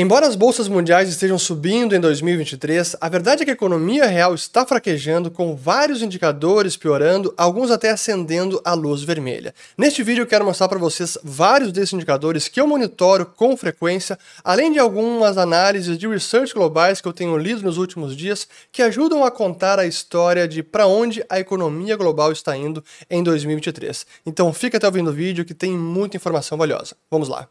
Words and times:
Embora 0.00 0.28
as 0.28 0.36
bolsas 0.36 0.68
mundiais 0.68 1.08
estejam 1.08 1.36
subindo 1.36 1.92
em 1.92 1.98
2023, 1.98 2.94
a 3.00 3.08
verdade 3.08 3.42
é 3.42 3.44
que 3.44 3.50
a 3.50 3.54
economia 3.54 4.06
real 4.06 4.32
está 4.32 4.64
fraquejando, 4.64 5.28
com 5.28 5.56
vários 5.56 6.02
indicadores 6.02 6.76
piorando, 6.76 7.34
alguns 7.36 7.68
até 7.68 7.90
acendendo 7.90 8.60
a 8.64 8.74
luz 8.74 9.02
vermelha. 9.02 9.52
Neste 9.76 10.04
vídeo 10.04 10.22
eu 10.22 10.26
quero 10.28 10.44
mostrar 10.44 10.68
para 10.68 10.78
vocês 10.78 11.18
vários 11.24 11.72
desses 11.72 11.94
indicadores 11.94 12.46
que 12.46 12.60
eu 12.60 12.66
monitoro 12.68 13.26
com 13.26 13.56
frequência, 13.56 14.16
além 14.44 14.70
de 14.70 14.78
algumas 14.78 15.36
análises 15.36 15.98
de 15.98 16.06
research 16.06 16.54
globais 16.54 17.00
que 17.00 17.08
eu 17.08 17.12
tenho 17.12 17.36
lido 17.36 17.64
nos 17.64 17.76
últimos 17.76 18.16
dias, 18.16 18.46
que 18.70 18.82
ajudam 18.82 19.24
a 19.24 19.32
contar 19.32 19.80
a 19.80 19.84
história 19.84 20.46
de 20.46 20.62
para 20.62 20.86
onde 20.86 21.24
a 21.28 21.40
economia 21.40 21.96
global 21.96 22.30
está 22.30 22.56
indo 22.56 22.84
em 23.10 23.20
2023. 23.20 24.06
Então 24.24 24.52
fica 24.52 24.76
até 24.76 24.88
o 24.88 24.92
fim 24.92 25.02
do 25.02 25.12
vídeo 25.12 25.44
que 25.44 25.54
tem 25.54 25.72
muita 25.72 26.16
informação 26.16 26.56
valiosa. 26.56 26.94
Vamos 27.10 27.28
lá. 27.28 27.48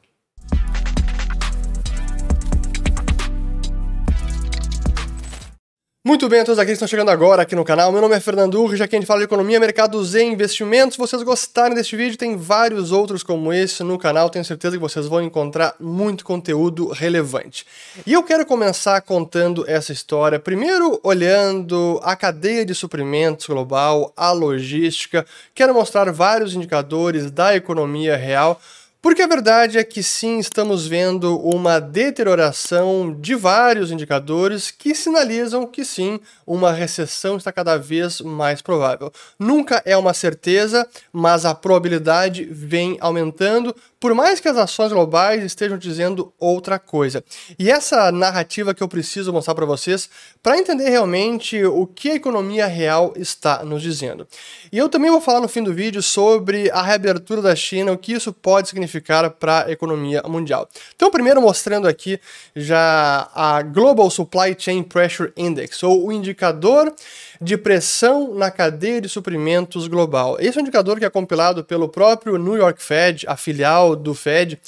Muito 6.07 6.29
bem 6.29 6.41
todos 6.41 6.57
aqueles 6.57 6.79
que 6.79 6.85
estão 6.85 6.87
chegando 6.87 7.11
agora 7.11 7.41
aqui 7.41 7.53
no 7.53 7.65
canal. 7.65 7.91
Meu 7.91 7.99
nome 7.99 8.15
é 8.15 8.19
Fernando 8.21 8.73
já 8.77 8.87
que 8.87 8.95
a 8.95 8.97
gente 8.97 9.05
fala 9.05 9.19
de 9.19 9.25
economia, 9.25 9.59
mercados 9.59 10.15
e 10.15 10.23
investimentos. 10.23 10.93
Se 10.93 10.97
vocês 10.97 11.21
gostarem 11.21 11.75
deste 11.75 11.97
vídeo, 11.97 12.17
tem 12.17 12.37
vários 12.37 12.93
outros 12.93 13.23
como 13.23 13.51
esse 13.51 13.83
no 13.83 13.97
canal. 13.97 14.29
Tenho 14.29 14.45
certeza 14.45 14.77
que 14.77 14.81
vocês 14.81 15.05
vão 15.05 15.21
encontrar 15.21 15.75
muito 15.77 16.23
conteúdo 16.23 16.87
relevante. 16.87 17.65
E 18.05 18.13
eu 18.13 18.23
quero 18.23 18.45
começar 18.45 19.01
contando 19.01 19.65
essa 19.67 19.91
história, 19.91 20.39
primeiro 20.39 20.97
olhando 21.03 21.99
a 22.01 22.15
cadeia 22.15 22.65
de 22.65 22.73
suprimentos 22.73 23.45
global, 23.45 24.13
a 24.15 24.31
logística. 24.31 25.25
Quero 25.53 25.73
mostrar 25.73 26.09
vários 26.13 26.55
indicadores 26.55 27.29
da 27.29 27.53
economia 27.53 28.15
real 28.15 28.61
porque 29.01 29.21
a 29.21 29.27
verdade 29.27 29.77
é 29.77 29.83
que 29.83 30.01
sim, 30.01 30.39
estamos 30.39 30.87
vendo 30.87 31.37
uma 31.39 31.79
deterioração 31.79 33.15
de 33.19 33.35
vários 33.35 33.91
indicadores 33.91 34.71
que 34.71 34.95
sinalizam 34.95 35.67
que 35.67 35.85
sim, 35.85 36.19
uma 36.45 36.71
recessão 36.71 37.37
está 37.37 37.51
cada 37.51 37.77
vez 37.77 38.21
mais 38.21 38.61
provável. 38.61 39.11
Nunca 39.39 39.81
é 39.85 39.95
uma 39.95 40.13
certeza, 40.13 40.87
mas 41.13 41.45
a 41.45 41.53
probabilidade 41.53 42.45
vem 42.45 42.97
aumentando, 42.99 43.75
por 43.99 44.13
mais 44.13 44.39
que 44.39 44.47
as 44.47 44.57
ações 44.57 44.91
globais 44.91 45.43
estejam 45.43 45.77
dizendo 45.77 46.33
outra 46.39 46.77
coisa. 46.77 47.23
E 47.57 47.69
essa 47.69 48.11
narrativa 48.11 48.73
que 48.73 48.83
eu 48.83 48.87
preciso 48.87 49.33
mostrar 49.33 49.55
para 49.55 49.65
vocês 49.65 50.09
para 50.41 50.57
entender 50.57 50.89
realmente 50.89 51.63
o 51.65 51.87
que 51.87 52.11
a 52.11 52.15
economia 52.15 52.67
real 52.67 53.13
está 53.15 53.63
nos 53.63 53.81
dizendo. 53.81 54.27
E 54.71 54.77
eu 54.77 54.87
também 54.87 55.09
vou 55.09 55.21
falar 55.21 55.41
no 55.41 55.47
fim 55.47 55.63
do 55.63 55.73
vídeo 55.73 56.01
sobre 56.01 56.69
a 56.71 56.81
reabertura 56.81 57.41
da 57.41 57.55
China, 57.55 57.91
o 57.91 57.97
que 57.97 58.13
isso 58.13 58.31
pode 58.31 58.69
significar 58.69 59.29
para 59.31 59.65
a 59.65 59.71
economia 59.71 60.21
mundial. 60.27 60.69
Então, 60.95 61.09
primeiro 61.09 61.41
mostrando 61.41 61.87
aqui 61.87 62.19
já 62.55 63.29
a 63.33 63.61
Global 63.61 64.09
Supply 64.09 64.55
Chain 64.57 64.83
Pressure 64.83 65.31
Index, 65.35 65.81
ou 65.83 66.07
o 66.07 66.11
indicador 66.11 66.93
de 67.41 67.57
pressão 67.57 68.33
na 68.33 68.49
cadeia 68.49 69.01
de 69.01 69.09
suprimentos 69.09 69.87
global. 69.87 70.37
Esse 70.39 70.57
é 70.57 70.61
um 70.61 70.63
indicador 70.63 70.97
que 70.99 71.05
é 71.05 71.09
compilado 71.09 71.63
pelo 71.63 71.87
próprio 71.87 72.37
New 72.37 72.55
York 72.55 72.81
Fed, 72.81 73.25
a 73.27 73.37
filial 73.37 73.86
do 73.95 74.13
Fed, 74.13 74.59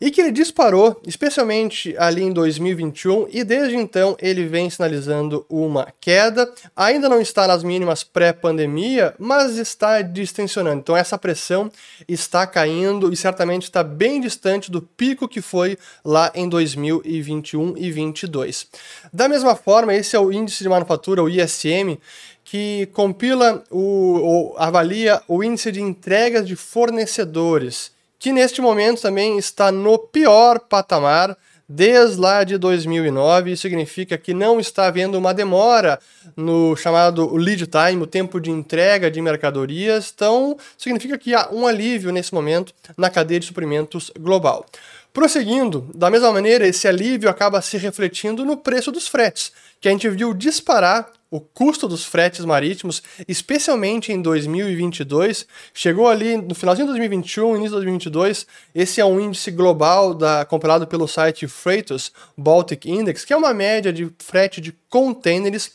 e 0.00 0.10
que 0.10 0.20
ele 0.20 0.30
disparou, 0.30 1.00
especialmente 1.06 1.94
ali 1.98 2.22
em 2.22 2.32
2021, 2.32 3.28
e 3.30 3.42
desde 3.42 3.76
então 3.76 4.16
ele 4.20 4.46
vem 4.46 4.70
sinalizando 4.70 5.44
uma 5.48 5.92
queda. 6.00 6.50
Ainda 6.76 7.08
não 7.08 7.20
está 7.20 7.46
nas 7.46 7.62
mínimas 7.62 8.04
pré-pandemia, 8.04 9.14
mas 9.18 9.56
está 9.56 10.00
distensionando. 10.02 10.78
Então 10.78 10.96
essa 10.96 11.18
pressão 11.18 11.70
está 12.06 12.46
caindo 12.46 13.12
e 13.12 13.16
certamente 13.16 13.64
está 13.64 13.82
bem 13.82 14.20
distante 14.20 14.70
do 14.70 14.80
pico 14.80 15.28
que 15.28 15.40
foi 15.40 15.76
lá 16.04 16.30
em 16.34 16.48
2021 16.48 17.70
e 17.70 17.88
2022. 17.88 18.66
Da 19.12 19.28
mesma 19.28 19.56
forma, 19.56 19.94
esse 19.94 20.14
é 20.14 20.20
o 20.20 20.32
índice 20.32 20.62
de 20.62 20.68
manufatura, 20.68 21.22
o 21.22 21.28
ISM, 21.28 21.98
que 22.44 22.88
compila 22.92 23.62
o, 23.70 24.54
avalia 24.56 25.20
o 25.26 25.42
índice 25.42 25.70
de 25.72 25.82
entregas 25.82 26.46
de 26.46 26.56
fornecedores 26.56 27.97
que 28.18 28.32
neste 28.32 28.60
momento 28.60 29.02
também 29.02 29.38
está 29.38 29.70
no 29.70 29.98
pior 29.98 30.58
patamar 30.60 31.36
desde 31.68 32.18
lá 32.18 32.42
de 32.44 32.56
2009. 32.56 33.52
Isso 33.52 33.62
significa 33.62 34.16
que 34.16 34.32
não 34.32 34.58
está 34.58 34.86
havendo 34.86 35.18
uma 35.18 35.34
demora 35.34 36.00
no 36.36 36.74
chamado 36.76 37.34
lead 37.36 37.66
time, 37.66 38.02
o 38.02 38.06
tempo 38.06 38.40
de 38.40 38.50
entrega 38.50 39.10
de 39.10 39.20
mercadorias. 39.20 40.12
Então, 40.14 40.56
significa 40.76 41.18
que 41.18 41.34
há 41.34 41.50
um 41.52 41.66
alívio 41.66 42.10
nesse 42.10 42.32
momento 42.32 42.72
na 42.96 43.10
cadeia 43.10 43.40
de 43.40 43.46
suprimentos 43.46 44.10
global. 44.18 44.64
Prosseguindo, 45.12 45.90
da 45.94 46.10
mesma 46.10 46.32
maneira, 46.32 46.66
esse 46.66 46.86
alívio 46.86 47.28
acaba 47.28 47.60
se 47.60 47.76
refletindo 47.76 48.44
no 48.44 48.56
preço 48.56 48.92
dos 48.92 49.08
fretes, 49.08 49.52
que 49.80 49.88
a 49.88 49.90
gente 49.90 50.08
viu 50.08 50.32
disparar 50.32 51.10
o 51.30 51.40
custo 51.40 51.86
dos 51.86 52.04
fretes 52.04 52.44
marítimos, 52.44 53.02
especialmente 53.26 54.12
em 54.12 54.20
2022, 54.22 55.46
chegou 55.74 56.08
ali 56.08 56.36
no 56.36 56.54
finalzinho 56.54 56.86
de 56.86 56.92
2021, 56.92 57.56
início 57.56 57.68
de 57.68 57.74
2022. 57.76 58.46
Esse 58.74 59.00
é 59.00 59.04
um 59.04 59.20
índice 59.20 59.50
global 59.50 60.14
da, 60.14 60.44
compilado 60.44 60.86
pelo 60.86 61.06
site 61.06 61.46
Freightos 61.46 62.12
Baltic 62.36 62.86
Index, 62.86 63.24
que 63.24 63.32
é 63.32 63.36
uma 63.36 63.52
média 63.52 63.92
de 63.92 64.10
frete 64.18 64.60
de 64.60 64.72
contêineres 64.88 65.70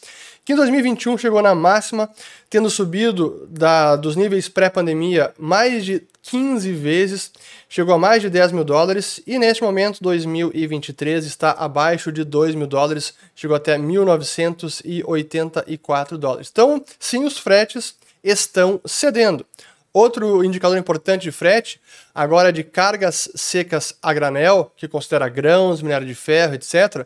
que 0.46 0.53
em 0.53 0.56
2021 0.58 1.18
chegou 1.18 1.41
na 1.41 1.56
máxima, 1.56 2.09
tendo 2.50 2.70
subido 2.70 3.47
da, 3.50 3.96
dos 3.96 4.16
níveis 4.16 4.50
pré-pandemia 4.50 5.34
mais 5.38 5.85
de 5.85 6.03
15 6.23 6.73
vezes, 6.73 7.31
chegou 7.67 7.94
a 7.94 8.00
mais 8.00 8.22
de 8.22 8.29
10 8.29 8.53
mil 8.53 8.63
dólares 8.63 9.19
e 9.28 9.38
neste 9.38 9.61
momento, 9.61 10.01
2023, 10.01 11.25
está 11.25 11.51
abaixo 11.51 12.09
de 12.11 12.23
2 12.23 12.56
mil 12.56 12.66
dólares, 12.66 13.13
chegou 13.35 13.56
até 13.56 13.78
1.984 13.78 16.17
dólares. 16.17 16.50
Então, 16.51 16.84
sim, 16.97 17.23
os 17.25 17.38
fretes 17.38 17.94
estão 18.23 18.81
cedendo. 18.85 19.45
Outro 19.91 20.41
indicador 20.44 20.78
importante 20.78 21.23
de 21.23 21.31
frete, 21.31 21.79
agora 22.16 22.51
de 22.51 22.63
cargas 22.63 23.29
secas 23.35 23.95
a 24.01 24.11
granel, 24.13 24.72
que 24.75 24.88
considera 24.88 25.29
grãos, 25.29 25.84
minério 25.84 26.07
de 26.07 26.16
ferro, 26.16 26.55
etc., 26.55 27.05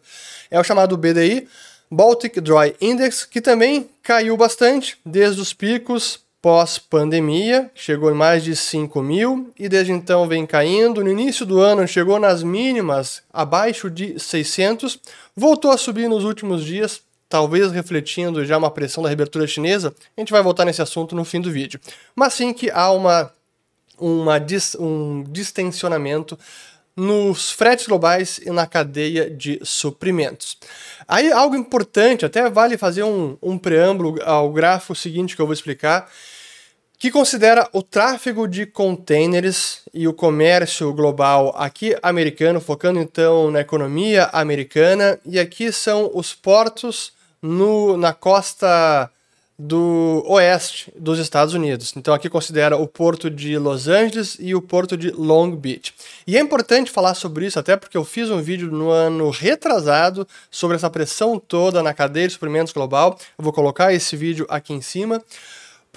é 0.49 0.57
o 0.59 0.63
chamado 0.63 0.95
BDI, 0.95 1.49
Baltic 1.91 2.39
Dry 2.39 2.75
Index, 2.79 3.25
que 3.25 3.41
também 3.41 3.89
caiu 4.03 4.37
bastante 4.37 4.97
desde 5.05 5.41
os 5.41 5.53
picos 5.53 6.25
pós-pandemia, 6.41 7.71
chegou 7.73 8.11
em 8.11 8.13
mais 8.13 8.43
de 8.43 8.55
5 8.55 9.01
mil 9.01 9.51
e 9.57 9.67
desde 9.67 9.91
então 9.91 10.27
vem 10.27 10.45
caindo. 10.45 11.03
No 11.03 11.11
início 11.11 11.45
do 11.45 11.59
ano 11.59 11.87
chegou 11.87 12.19
nas 12.19 12.43
mínimas 12.43 13.23
abaixo 13.33 13.89
de 13.89 14.19
600, 14.19 14.99
voltou 15.35 15.71
a 15.71 15.77
subir 15.77 16.07
nos 16.07 16.23
últimos 16.23 16.63
dias, 16.63 17.01
talvez 17.27 17.71
refletindo 17.71 18.45
já 18.45 18.57
uma 18.57 18.71
pressão 18.71 19.01
da 19.03 19.09
reabertura 19.09 19.47
chinesa. 19.47 19.93
A 20.15 20.21
gente 20.21 20.31
vai 20.31 20.41
voltar 20.41 20.65
nesse 20.65 20.81
assunto 20.81 21.15
no 21.15 21.25
fim 21.25 21.41
do 21.41 21.51
vídeo. 21.51 21.79
Mas 22.15 22.33
sim 22.33 22.53
que 22.53 22.69
há 22.69 22.91
uma, 22.91 23.31
uma 23.99 24.37
um 24.79 25.23
distensionamento 25.23 26.37
nos 26.97 27.51
fretes 27.51 27.85
globais 27.85 28.39
e 28.39 28.49
na 28.49 28.65
cadeia 28.65 29.29
de 29.29 29.59
suprimentos. 29.63 30.57
Aí, 31.07 31.31
algo 31.31 31.55
importante, 31.55 32.25
até 32.25 32.49
vale 32.49 32.75
fazer 32.75 33.03
um, 33.03 33.37
um 33.39 33.55
preâmbulo 33.55 34.19
ao 34.25 34.51
gráfico 34.51 34.95
seguinte 34.95 35.35
que 35.35 35.41
eu 35.41 35.45
vou 35.45 35.53
explicar, 35.53 36.09
que 36.97 37.11
considera 37.11 37.69
o 37.71 37.83
tráfego 37.83 38.47
de 38.47 38.65
containers 38.65 39.81
e 39.93 40.07
o 40.07 40.13
comércio 40.13 40.91
global 40.91 41.53
aqui 41.55 41.95
americano, 42.01 42.59
focando 42.59 42.99
então 42.99 43.51
na 43.51 43.61
economia 43.61 44.25
americana, 44.33 45.19
e 45.23 45.39
aqui 45.39 45.71
são 45.71 46.09
os 46.15 46.33
portos 46.33 47.13
no, 47.39 47.95
na 47.95 48.13
costa 48.13 49.11
do 49.59 50.23
oeste 50.27 50.93
dos 50.95 51.17
Estados 51.17 51.55
Unidos. 51.55 51.93
Então 51.97 52.13
aqui 52.13 52.29
considera 52.29 52.77
o 52.77 52.87
porto 52.87 53.27
de 53.29 53.57
Los 53.57 53.87
Angeles 53.87 54.37
e 54.39 54.53
o 54.53 54.61
porto 54.61 54.95
de 54.95 55.09
Long 55.09 55.55
Beach. 55.55 55.93
E 56.27 56.37
é 56.37 56.39
importante 56.39 56.91
falar 56.91 57.15
sobre 57.15 57.47
isso 57.47 57.57
até 57.57 57.75
porque 57.75 57.97
eu 57.97 58.05
fiz 58.05 58.29
um 58.29 58.39
vídeo 58.39 58.71
no 58.71 58.91
ano 58.91 59.31
retrasado 59.31 60.27
sobre 60.51 60.77
essa 60.77 60.89
pressão 60.89 61.39
toda 61.39 61.81
na 61.81 61.93
cadeia 61.93 62.27
de 62.27 62.33
suprimentos 62.33 62.71
global. 62.71 63.17
Eu 63.37 63.43
vou 63.43 63.51
colocar 63.51 63.91
esse 63.91 64.15
vídeo 64.15 64.45
aqui 64.47 64.73
em 64.73 64.81
cima 64.81 65.23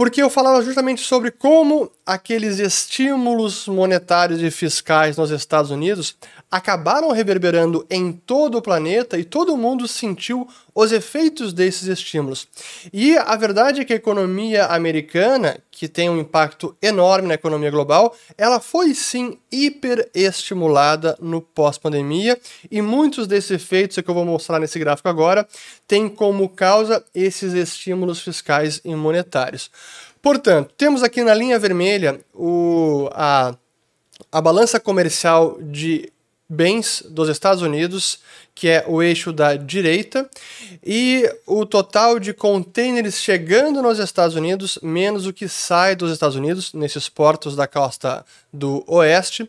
porque 0.00 0.22
eu 0.22 0.30
falava 0.30 0.62
justamente 0.62 1.02
sobre 1.02 1.30
como 1.30 1.92
aqueles 2.06 2.58
estímulos 2.58 3.68
monetários 3.68 4.42
e 4.42 4.50
fiscais 4.50 5.18
nos 5.18 5.30
Estados 5.30 5.70
Unidos 5.70 6.16
acabaram 6.50 7.12
reverberando 7.12 7.84
em 7.90 8.10
todo 8.10 8.56
o 8.56 8.62
planeta 8.62 9.18
e 9.18 9.24
todo 9.24 9.58
mundo 9.58 9.86
sentiu 9.86 10.48
os 10.74 10.92
efeitos 10.92 11.52
desses 11.52 11.88
estímulos. 11.88 12.48
E 12.92 13.16
a 13.16 13.36
verdade 13.36 13.80
é 13.80 13.84
que 13.84 13.92
a 13.92 13.96
economia 13.96 14.66
americana, 14.66 15.58
que 15.70 15.88
tem 15.88 16.08
um 16.08 16.18
impacto 16.18 16.76
enorme 16.80 17.28
na 17.28 17.34
economia 17.34 17.70
global, 17.70 18.14
ela 18.36 18.60
foi 18.60 18.94
sim 18.94 19.38
hiperestimulada 19.50 21.16
no 21.20 21.40
pós-pandemia 21.40 22.38
e 22.70 22.80
muitos 22.80 23.26
desses 23.26 23.50
efeitos 23.50 23.98
que 23.98 24.08
eu 24.10 24.14
vou 24.14 24.24
mostrar 24.24 24.58
nesse 24.58 24.78
gráfico 24.78 25.08
agora 25.08 25.46
têm 25.86 26.08
como 26.08 26.48
causa 26.48 27.04
esses 27.14 27.52
estímulos 27.52 28.20
fiscais 28.20 28.80
e 28.84 28.94
monetários. 28.94 29.70
Portanto, 30.22 30.72
temos 30.76 31.02
aqui 31.02 31.22
na 31.22 31.34
linha 31.34 31.58
vermelha 31.58 32.20
o, 32.34 33.08
a, 33.12 33.54
a 34.30 34.40
balança 34.40 34.78
comercial 34.78 35.58
de 35.60 36.12
bens 36.50 37.04
dos 37.08 37.28
Estados 37.28 37.62
Unidos, 37.62 38.18
que 38.56 38.68
é 38.68 38.84
o 38.88 39.00
eixo 39.00 39.32
da 39.32 39.54
direita, 39.54 40.28
e 40.84 41.24
o 41.46 41.64
total 41.64 42.18
de 42.18 42.34
contêineres 42.34 43.20
chegando 43.20 43.80
nos 43.80 44.00
Estados 44.00 44.34
Unidos, 44.34 44.76
menos 44.82 45.26
o 45.26 45.32
que 45.32 45.48
sai 45.48 45.94
dos 45.94 46.10
Estados 46.10 46.34
Unidos, 46.34 46.74
nesses 46.74 47.08
portos 47.08 47.54
da 47.54 47.68
costa 47.68 48.24
do 48.52 48.82
oeste 48.88 49.48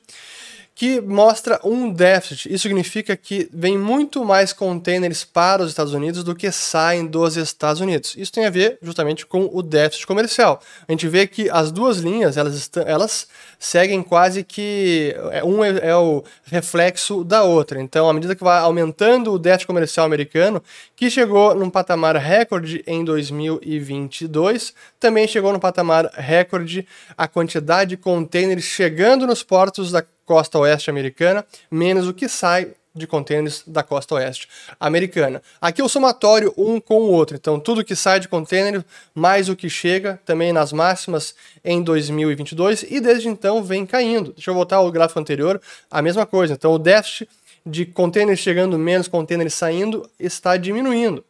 que 0.73 1.01
mostra 1.01 1.59
um 1.63 1.91
déficit. 1.91 2.51
Isso 2.51 2.63
significa 2.63 3.15
que 3.15 3.49
vem 3.53 3.77
muito 3.77 4.23
mais 4.23 4.53
contêineres 4.53 5.23
para 5.23 5.61
os 5.61 5.69
Estados 5.69 5.93
Unidos 5.93 6.23
do 6.23 6.35
que 6.35 6.51
saem 6.51 7.05
dos 7.05 7.35
Estados 7.35 7.81
Unidos. 7.81 8.15
Isso 8.17 8.31
tem 8.31 8.45
a 8.45 8.49
ver 8.49 8.79
justamente 8.81 9.25
com 9.25 9.49
o 9.51 9.61
déficit 9.61 10.07
comercial. 10.07 10.61
A 10.87 10.91
gente 10.91 11.07
vê 11.07 11.27
que 11.27 11.49
as 11.49 11.71
duas 11.71 11.97
linhas, 11.97 12.37
elas, 12.37 12.69
elas 12.85 13.27
seguem 13.59 14.01
quase 14.01 14.43
que 14.43 15.15
é, 15.31 15.43
um 15.43 15.63
é, 15.63 15.89
é 15.89 15.95
o 15.95 16.23
reflexo 16.45 17.23
da 17.23 17.43
outra. 17.43 17.79
Então, 17.81 18.09
à 18.09 18.13
medida 18.13 18.35
que 18.35 18.43
vai 18.43 18.59
aumentando 18.59 19.33
o 19.33 19.39
déficit 19.39 19.67
comercial 19.67 20.05
americano, 20.05 20.63
que 20.95 21.09
chegou 21.09 21.53
num 21.53 21.69
patamar 21.69 22.15
recorde 22.15 22.83
em 22.87 23.03
2022, 23.03 24.73
também 24.99 25.27
chegou 25.27 25.51
no 25.53 25.59
patamar 25.59 26.09
recorde 26.13 26.87
a 27.17 27.27
quantidade 27.27 27.91
de 27.91 27.97
contêineres 27.97 28.63
chegando 28.63 29.27
nos 29.27 29.43
portos 29.43 29.91
da 29.91 30.03
costa 30.25 30.59
oeste 30.59 30.89
americana, 30.89 31.45
menos 31.69 32.07
o 32.07 32.13
que 32.13 32.27
sai 32.27 32.73
de 32.93 33.07
contêineres 33.07 33.63
da 33.65 33.83
costa 33.83 34.15
oeste 34.15 34.47
americana. 34.79 35.41
Aqui 35.61 35.81
é 35.81 35.83
o 35.83 35.89
somatório 35.89 36.53
um 36.57 36.79
com 36.79 37.01
o 37.01 37.11
outro, 37.11 37.37
então 37.37 37.59
tudo 37.59 37.85
que 37.85 37.95
sai 37.95 38.19
de 38.19 38.27
contêiner 38.27 38.83
mais 39.15 39.47
o 39.47 39.55
que 39.55 39.69
chega 39.69 40.19
também 40.25 40.51
nas 40.51 40.73
máximas 40.73 41.33
em 41.63 41.81
2022 41.81 42.83
e 42.89 42.99
desde 42.99 43.29
então 43.29 43.63
vem 43.63 43.85
caindo. 43.85 44.33
Deixa 44.33 44.51
eu 44.51 44.55
voltar 44.55 44.77
ao 44.77 44.91
gráfico 44.91 45.19
anterior, 45.19 45.61
a 45.89 46.01
mesma 46.01 46.25
coisa. 46.25 46.53
Então 46.53 46.73
o 46.73 46.79
déficit 46.79 47.29
de 47.65 47.85
contêineres 47.85 48.39
chegando 48.39 48.77
menos 48.77 49.07
contêineres 49.07 49.53
saindo 49.53 50.09
está 50.19 50.57
diminuindo. 50.57 51.23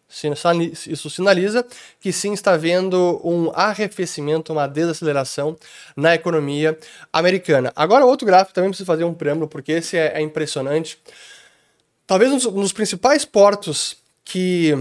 Isso 0.88 1.10
sinaliza 1.10 1.66
que 2.00 2.12
sim 2.12 2.34
está 2.34 2.54
havendo 2.54 3.20
um 3.24 3.52
arrefecimento, 3.54 4.54
uma 4.54 4.68
desaceleração 4.68 5.58
na 5.96 6.16
economia 6.16 6.78
americana. 7.12 7.72
Agora, 7.76 8.06
outro 8.06 8.26
gráfico 8.26 8.54
também 8.54 8.70
preciso 8.70 8.88
fazer 8.88 9.04
um 9.04 9.14
preâmbulo, 9.14 9.48
porque 9.48 9.74
esse 9.74 9.98
é, 9.98 10.14
é 10.16 10.22
impressionante. 10.22 10.98
Talvez 12.08 12.46
um 12.46 12.62
dos 12.62 12.74
principais 12.74 13.26
portos 13.26 13.98
que 14.24 14.78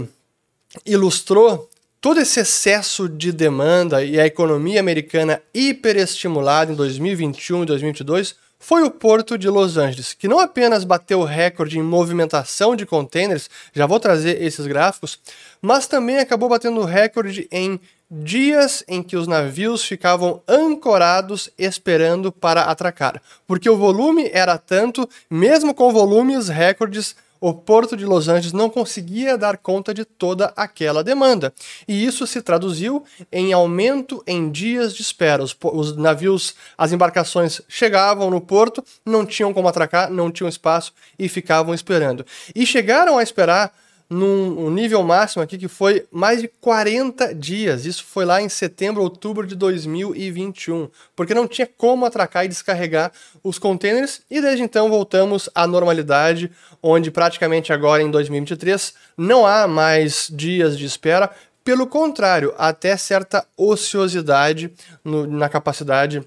ilustrou 0.85 1.69
todo 1.99 2.19
esse 2.19 2.39
excesso 2.39 3.07
de 3.07 3.31
demanda 3.31 4.03
e 4.03 4.19
a 4.19 4.25
economia 4.25 4.79
americana 4.79 5.41
hiperestimulada 5.53 6.71
em 6.71 6.75
2021 6.75 7.63
e 7.63 7.65
2022 7.65 8.35
foi 8.61 8.83
o 8.83 8.91
porto 8.91 9.39
de 9.39 9.49
Los 9.49 9.75
Angeles, 9.75 10.13
que 10.13 10.27
não 10.27 10.39
apenas 10.39 10.83
bateu 10.83 11.19
o 11.21 11.25
recorde 11.25 11.79
em 11.79 11.81
movimentação 11.81 12.75
de 12.75 12.85
containers, 12.85 13.49
já 13.73 13.87
vou 13.87 13.99
trazer 13.99 14.41
esses 14.41 14.67
gráficos, 14.67 15.19
mas 15.59 15.87
também 15.87 16.19
acabou 16.19 16.47
batendo 16.47 16.79
o 16.79 16.85
recorde 16.85 17.47
em 17.51 17.79
dias 18.09 18.83
em 18.87 19.01
que 19.01 19.17
os 19.17 19.25
navios 19.25 19.83
ficavam 19.83 20.43
ancorados 20.47 21.49
esperando 21.57 22.31
para 22.31 22.61
atracar, 22.61 23.19
porque 23.47 23.69
o 23.69 23.77
volume 23.77 24.29
era 24.31 24.59
tanto, 24.59 25.09
mesmo 25.27 25.73
com 25.73 25.91
volumes 25.91 26.47
recordes 26.47 27.15
o 27.41 27.55
Porto 27.55 27.97
de 27.97 28.05
Los 28.05 28.27
Angeles 28.27 28.53
não 28.53 28.69
conseguia 28.69 29.35
dar 29.35 29.57
conta 29.57 29.95
de 29.95 30.05
toda 30.05 30.53
aquela 30.55 31.03
demanda. 31.03 31.51
E 31.87 32.05
isso 32.05 32.27
se 32.27 32.39
traduziu 32.39 33.03
em 33.31 33.51
aumento 33.51 34.23
em 34.27 34.51
dias 34.51 34.93
de 34.93 35.01
espera. 35.01 35.43
Os, 35.43 35.57
os, 35.59 35.97
navios, 35.97 36.53
as 36.77 36.91
embarcações 36.91 37.59
chegavam 37.67 38.29
no 38.29 38.39
porto, 38.39 38.83
não 39.03 39.25
tinham 39.25 39.51
como 39.53 39.67
atracar, 39.67 40.11
não 40.11 40.31
tinham 40.31 40.47
espaço 40.47 40.93
e 41.17 41.27
ficavam 41.27 41.73
esperando. 41.73 42.23
E 42.53 42.63
chegaram 42.63 43.17
a 43.17 43.23
esperar 43.23 43.73
num 44.11 44.69
nível 44.69 45.01
máximo 45.03 45.41
aqui 45.41 45.57
que 45.57 45.69
foi 45.69 46.05
mais 46.11 46.41
de 46.41 46.49
40 46.49 47.33
dias. 47.33 47.85
Isso 47.85 48.03
foi 48.03 48.25
lá 48.25 48.41
em 48.41 48.49
setembro, 48.49 49.01
outubro 49.01 49.47
de 49.47 49.55
2021, 49.55 50.89
porque 51.15 51.33
não 51.33 51.47
tinha 51.47 51.65
como 51.65 52.05
atracar 52.05 52.43
e 52.43 52.49
descarregar 52.49 53.13
os 53.41 53.57
containers 53.57 54.21
e 54.29 54.41
desde 54.41 54.63
então 54.63 54.89
voltamos 54.89 55.49
à 55.55 55.65
normalidade, 55.65 56.51
onde 56.83 57.09
praticamente 57.09 57.71
agora 57.71 58.03
em 58.03 58.11
2023 58.11 58.93
não 59.17 59.47
há 59.47 59.65
mais 59.65 60.27
dias 60.29 60.77
de 60.77 60.85
espera, 60.85 61.29
pelo 61.63 61.87
contrário, 61.87 62.53
até 62.57 62.97
certa 62.97 63.45
ociosidade 63.55 64.73
no, 65.05 65.25
na 65.25 65.47
capacidade 65.47 66.21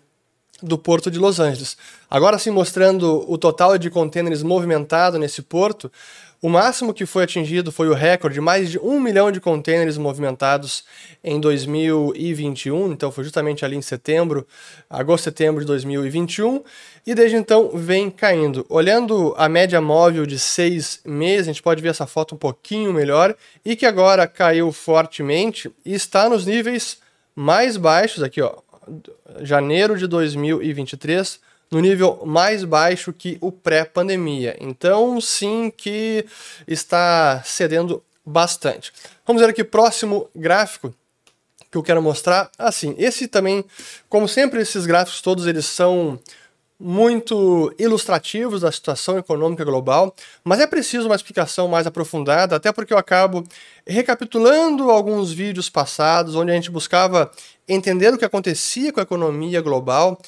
do 0.62 0.78
porto 0.78 1.10
de 1.10 1.18
Los 1.18 1.38
Angeles. 1.38 1.76
Agora 2.08 2.38
sim 2.38 2.50
mostrando 2.50 3.30
o 3.30 3.36
total 3.36 3.76
de 3.76 3.90
contêineres 3.90 4.42
movimentado 4.42 5.18
nesse 5.18 5.42
porto, 5.42 5.92
o 6.44 6.48
máximo 6.50 6.92
que 6.92 7.06
foi 7.06 7.24
atingido 7.24 7.72
foi 7.72 7.88
o 7.88 7.94
recorde 7.94 8.34
de 8.34 8.40
mais 8.42 8.70
de 8.70 8.78
um 8.78 9.00
milhão 9.00 9.32
de 9.32 9.40
contêineres 9.40 9.96
movimentados 9.96 10.84
em 11.24 11.40
2021, 11.40 12.92
então 12.92 13.10
foi 13.10 13.24
justamente 13.24 13.64
ali 13.64 13.76
em 13.76 13.80
setembro, 13.80 14.46
agosto, 14.90 15.24
setembro 15.24 15.62
de 15.62 15.66
2021, 15.66 16.62
e 17.06 17.14
desde 17.14 17.38
então 17.38 17.70
vem 17.72 18.10
caindo. 18.10 18.66
Olhando 18.68 19.34
a 19.38 19.48
média 19.48 19.80
móvel 19.80 20.26
de 20.26 20.38
seis 20.38 21.00
meses, 21.02 21.48
a 21.48 21.52
gente 21.52 21.62
pode 21.62 21.80
ver 21.80 21.88
essa 21.88 22.06
foto 22.06 22.34
um 22.34 22.38
pouquinho 22.38 22.92
melhor, 22.92 23.34
e 23.64 23.74
que 23.74 23.86
agora 23.86 24.26
caiu 24.26 24.70
fortemente 24.70 25.72
e 25.82 25.94
está 25.94 26.28
nos 26.28 26.44
níveis 26.44 26.98
mais 27.34 27.78
baixos, 27.78 28.22
aqui 28.22 28.42
ó, 28.42 28.52
janeiro 29.40 29.96
de 29.96 30.06
2023, 30.06 31.40
no 31.74 31.80
nível 31.80 32.22
mais 32.24 32.62
baixo 32.62 33.12
que 33.12 33.36
o 33.40 33.50
pré-pandemia. 33.50 34.56
Então, 34.60 35.20
sim 35.20 35.72
que 35.76 36.24
está 36.68 37.42
cedendo 37.44 38.00
bastante. 38.24 38.92
Vamos 39.26 39.42
ver 39.42 39.50
aqui 39.50 39.64
próximo 39.64 40.30
gráfico 40.34 40.94
que 41.70 41.76
eu 41.76 41.82
quero 41.82 42.00
mostrar. 42.00 42.48
Assim, 42.56 42.94
esse 42.96 43.26
também, 43.26 43.64
como 44.08 44.28
sempre, 44.28 44.62
esses 44.62 44.86
gráficos 44.86 45.20
todos 45.20 45.48
eles 45.48 45.66
são 45.66 46.18
muito 46.78 47.74
ilustrativos 47.76 48.60
da 48.60 48.70
situação 48.70 49.18
econômica 49.18 49.64
global, 49.64 50.14
mas 50.44 50.60
é 50.60 50.66
preciso 50.66 51.06
uma 51.06 51.16
explicação 51.16 51.66
mais 51.66 51.86
aprofundada, 51.86 52.56
até 52.56 52.72
porque 52.72 52.92
eu 52.92 52.98
acabo 52.98 53.44
recapitulando 53.86 54.90
alguns 54.90 55.32
vídeos 55.32 55.68
passados 55.68 56.34
onde 56.34 56.52
a 56.52 56.54
gente 56.54 56.70
buscava 56.70 57.30
entender 57.68 58.12
o 58.12 58.18
que 58.18 58.24
acontecia 58.24 58.92
com 58.92 59.00
a 59.00 59.04
economia 59.04 59.60
global 59.60 60.20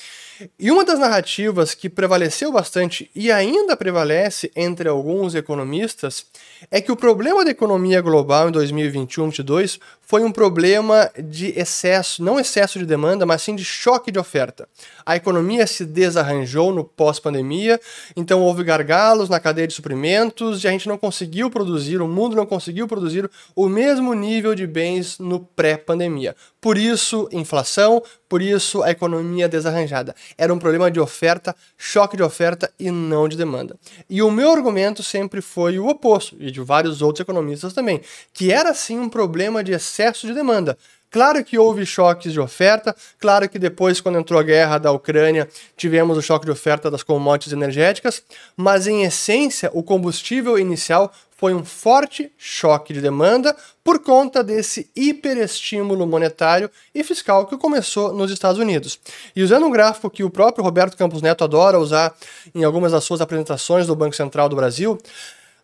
e 0.59 0.71
uma 0.71 0.85
das 0.85 0.99
narrativas 0.99 1.75
que 1.75 1.89
prevaleceu 1.89 2.53
bastante 2.53 3.11
e 3.15 3.31
ainda 3.31 3.77
prevalece 3.77 4.51
entre 4.55 4.89
alguns 4.89 5.35
economistas 5.35 6.27
é 6.71 6.81
que 6.81 6.93
o 6.93 6.97
problema 6.97 7.45
da 7.45 7.51
economia 7.51 8.01
global 8.01 8.49
em 8.49 8.53
2021-22 8.53 9.81
foi 10.07 10.23
um 10.23 10.31
problema 10.31 11.11
de 11.21 11.49
excesso, 11.59 12.23
não 12.23 12.39
excesso 12.39 12.79
de 12.79 12.87
demanda, 12.87 13.27
mas 13.27 13.43
sim 13.43 13.57
de 13.57 13.65
choque 13.65 14.13
de 14.13 14.21
oferta. 14.21 14.69
A 15.05 15.17
economia 15.17 15.67
se 15.67 15.85
desarranjou 15.85 16.73
no 16.73 16.85
pós-pandemia, 16.85 17.81
então 18.17 18.41
houve 18.41 18.63
gargalos 18.63 19.29
na 19.29 19.41
cadeia 19.41 19.67
de 19.67 19.75
suprimentos 19.75 20.63
e 20.63 20.69
a 20.69 20.71
gente 20.71 20.87
não 20.87 20.97
conseguiu 20.97 21.51
produzir, 21.51 22.01
o 22.01 22.07
mundo 22.07 22.37
não 22.37 22.47
conseguiu 22.47 22.87
produzir 22.87 23.29
o 23.55 23.69
mesmo 23.69 24.15
nível 24.15 24.55
de 24.55 24.65
bens 24.65 25.19
no 25.19 25.41
pré-pandemia. 25.41 26.37
Por 26.61 26.79
isso, 26.79 27.29
inflação, 27.33 28.01
por 28.29 28.41
isso 28.41 28.85
a 28.85 28.91
economia 28.93 29.49
desarranjada. 29.49 30.15
Era 30.39 30.55
um 30.55 30.59
problema 30.59 30.89
de 30.89 31.01
oferta, 31.01 31.55
choque 31.77 32.17
de 32.17 32.23
oferta 32.23 32.73
e 32.79 32.93
não 32.93 33.29
de 33.29 33.37
demanda. 33.37 33.77
E 34.09 34.23
o 34.23 34.31
meu 34.31 34.53
argumento 34.53 35.03
sempre 35.03 35.41
foi 35.41 35.81
o 35.81 35.89
oposto, 35.89 36.37
e 36.39 36.53
de 36.53 36.61
vários 36.61 37.03
outros 37.03 37.21
economistas 37.21 37.73
também, 37.73 38.01
que 38.33 38.53
era 38.53 38.73
sim 38.73 38.99
um 38.99 39.09
problema 39.09 39.65
de 39.65 39.73
excesso 39.73 39.96
de 40.27 40.35
demanda. 40.35 40.77
Claro 41.11 41.43
que 41.45 41.59
houve 41.59 41.87
choques 41.87 42.33
de 42.33 42.41
oferta, 42.41 42.95
claro 43.19 43.49
que 43.49 43.59
depois, 43.59 44.01
quando 44.01 44.19
entrou 44.19 44.39
a 44.39 44.43
guerra 44.43 44.77
da 44.77 44.93
Ucrânia, 44.93 45.49
tivemos 45.77 46.19
o 46.19 46.23
choque 46.23 46.45
de 46.45 46.51
oferta 46.51 46.91
das 46.91 47.03
commodities 47.03 47.53
energéticas, 47.53 48.23
mas 48.57 48.87
em 48.87 49.05
essência, 49.05 49.71
o 49.73 49.83
combustível 49.83 50.59
inicial 50.59 51.11
foi 51.39 51.55
um 51.55 51.65
forte 51.65 52.33
choque 52.37 52.93
de 52.93 53.01
demanda 53.01 53.55
por 53.85 53.99
conta 54.01 54.43
desse 54.43 54.91
hiperestímulo 54.97 56.07
monetário 56.07 56.71
e 56.95 57.05
fiscal 57.05 57.47
que 57.47 57.57
começou 57.57 58.13
nos 58.13 58.31
Estados 58.31 58.59
Unidos. 58.59 58.99
E 59.35 59.43
usando 59.43 59.67
um 59.67 59.71
gráfico 59.71 60.11
que 60.11 60.25
o 60.25 60.31
próprio 60.31 60.65
Roberto 60.65 60.97
Campos 60.97 61.23
Neto 61.23 61.45
adora 61.45 61.79
usar 61.79 62.15
em 62.55 62.65
algumas 62.65 62.93
das 62.93 63.05
suas 63.05 63.21
apresentações 63.21 63.87
do 63.87 63.95
Banco 63.95 64.17
Central 64.17 64.49
do 64.49 64.57
Brasil, 64.57 64.99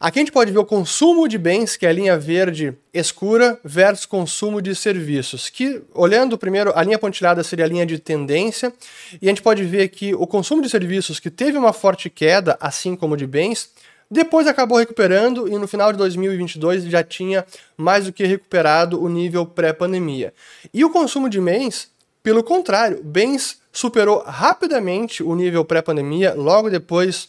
Aqui 0.02 0.18
a 0.18 0.22
gente 0.22 0.32
pode 0.32 0.50
ver 0.50 0.58
o 0.58 0.64
consumo 0.64 1.28
de 1.28 1.38
bens, 1.38 1.76
que 1.76 1.86
é 1.86 1.88
a 1.88 1.92
linha 1.92 2.18
verde 2.18 2.76
escura, 2.92 3.56
versus 3.62 4.04
consumo 4.04 4.60
de 4.60 4.74
serviços, 4.74 5.48
que, 5.48 5.80
olhando 5.94 6.36
primeiro, 6.36 6.72
a 6.74 6.82
linha 6.82 6.98
pontilhada 6.98 7.44
seria 7.44 7.66
a 7.66 7.68
linha 7.68 7.86
de 7.86 8.00
tendência, 8.00 8.72
e 9.20 9.28
a 9.28 9.30
gente 9.30 9.40
pode 9.40 9.62
ver 9.62 9.90
que 9.90 10.12
o 10.12 10.26
consumo 10.26 10.60
de 10.60 10.68
serviços, 10.68 11.20
que 11.20 11.30
teve 11.30 11.56
uma 11.56 11.72
forte 11.72 12.10
queda, 12.10 12.58
assim 12.60 12.96
como 12.96 13.16
de 13.16 13.28
bens, 13.28 13.70
depois 14.10 14.48
acabou 14.48 14.76
recuperando 14.76 15.46
e 15.46 15.56
no 15.56 15.68
final 15.68 15.92
de 15.92 15.98
2022 15.98 16.82
já 16.86 17.04
tinha 17.04 17.46
mais 17.76 18.06
do 18.06 18.12
que 18.12 18.26
recuperado 18.26 19.00
o 19.00 19.08
nível 19.08 19.46
pré-pandemia. 19.46 20.34
E 20.74 20.84
o 20.84 20.90
consumo 20.90 21.28
de 21.28 21.40
bens, 21.40 21.92
pelo 22.24 22.42
contrário, 22.42 23.00
bens 23.04 23.60
superou 23.72 24.24
rapidamente 24.26 25.22
o 25.22 25.32
nível 25.36 25.64
pré-pandemia 25.64 26.34
logo 26.34 26.68
depois 26.68 27.28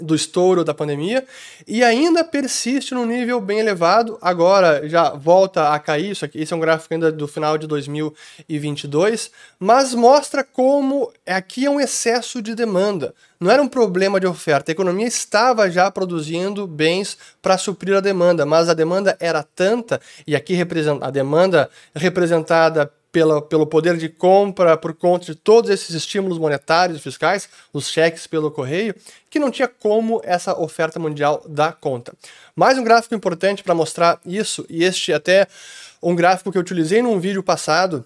do 0.00 0.14
estouro 0.14 0.64
da 0.64 0.74
pandemia 0.74 1.24
e 1.66 1.82
ainda 1.82 2.24
persiste 2.24 2.94
num 2.94 3.04
nível 3.04 3.40
bem 3.40 3.58
elevado. 3.58 4.18
Agora 4.20 4.88
já 4.88 5.10
volta 5.10 5.68
a 5.70 5.78
cair, 5.78 6.10
isso 6.10 6.24
aqui 6.24 6.40
esse 6.40 6.52
é 6.52 6.56
um 6.56 6.60
gráfico 6.60 6.94
ainda 6.94 7.12
do 7.12 7.28
final 7.28 7.56
de 7.58 7.66
2022, 7.66 9.30
mas 9.58 9.94
mostra 9.94 10.42
como 10.42 11.12
aqui 11.26 11.66
é 11.66 11.70
um 11.70 11.80
excesso 11.80 12.40
de 12.42 12.54
demanda. 12.54 13.14
Não 13.38 13.50
era 13.50 13.62
um 13.62 13.68
problema 13.68 14.20
de 14.20 14.26
oferta, 14.26 14.70
a 14.70 14.74
economia 14.74 15.06
estava 15.06 15.70
já 15.70 15.90
produzindo 15.90 16.66
bens 16.66 17.16
para 17.40 17.56
suprir 17.56 17.96
a 17.96 18.00
demanda, 18.00 18.44
mas 18.44 18.68
a 18.68 18.74
demanda 18.74 19.16
era 19.18 19.42
tanta, 19.42 20.00
e 20.26 20.36
aqui 20.36 20.58
a 21.00 21.10
demanda 21.10 21.70
representada 21.94 22.92
pela, 23.12 23.42
pelo 23.42 23.66
poder 23.66 23.96
de 23.96 24.08
compra 24.08 24.76
por 24.76 24.94
conta 24.94 25.26
de 25.26 25.34
todos 25.34 25.70
esses 25.70 25.94
estímulos 25.94 26.38
monetários 26.38 26.98
e 26.98 27.02
fiscais, 27.02 27.48
os 27.72 27.88
cheques 27.88 28.26
pelo 28.26 28.50
correio, 28.50 28.94
que 29.28 29.38
não 29.38 29.50
tinha 29.50 29.68
como 29.68 30.20
essa 30.24 30.58
oferta 30.58 30.98
mundial 30.98 31.42
dar 31.48 31.72
conta. 31.74 32.12
Mais 32.54 32.78
um 32.78 32.84
gráfico 32.84 33.14
importante 33.14 33.62
para 33.62 33.74
mostrar 33.74 34.20
isso, 34.24 34.64
e 34.68 34.84
este 34.84 35.12
até 35.12 35.46
um 36.02 36.14
gráfico 36.14 36.50
que 36.50 36.58
eu 36.58 36.62
utilizei 36.62 37.02
num 37.02 37.18
vídeo 37.18 37.42
passado, 37.42 38.04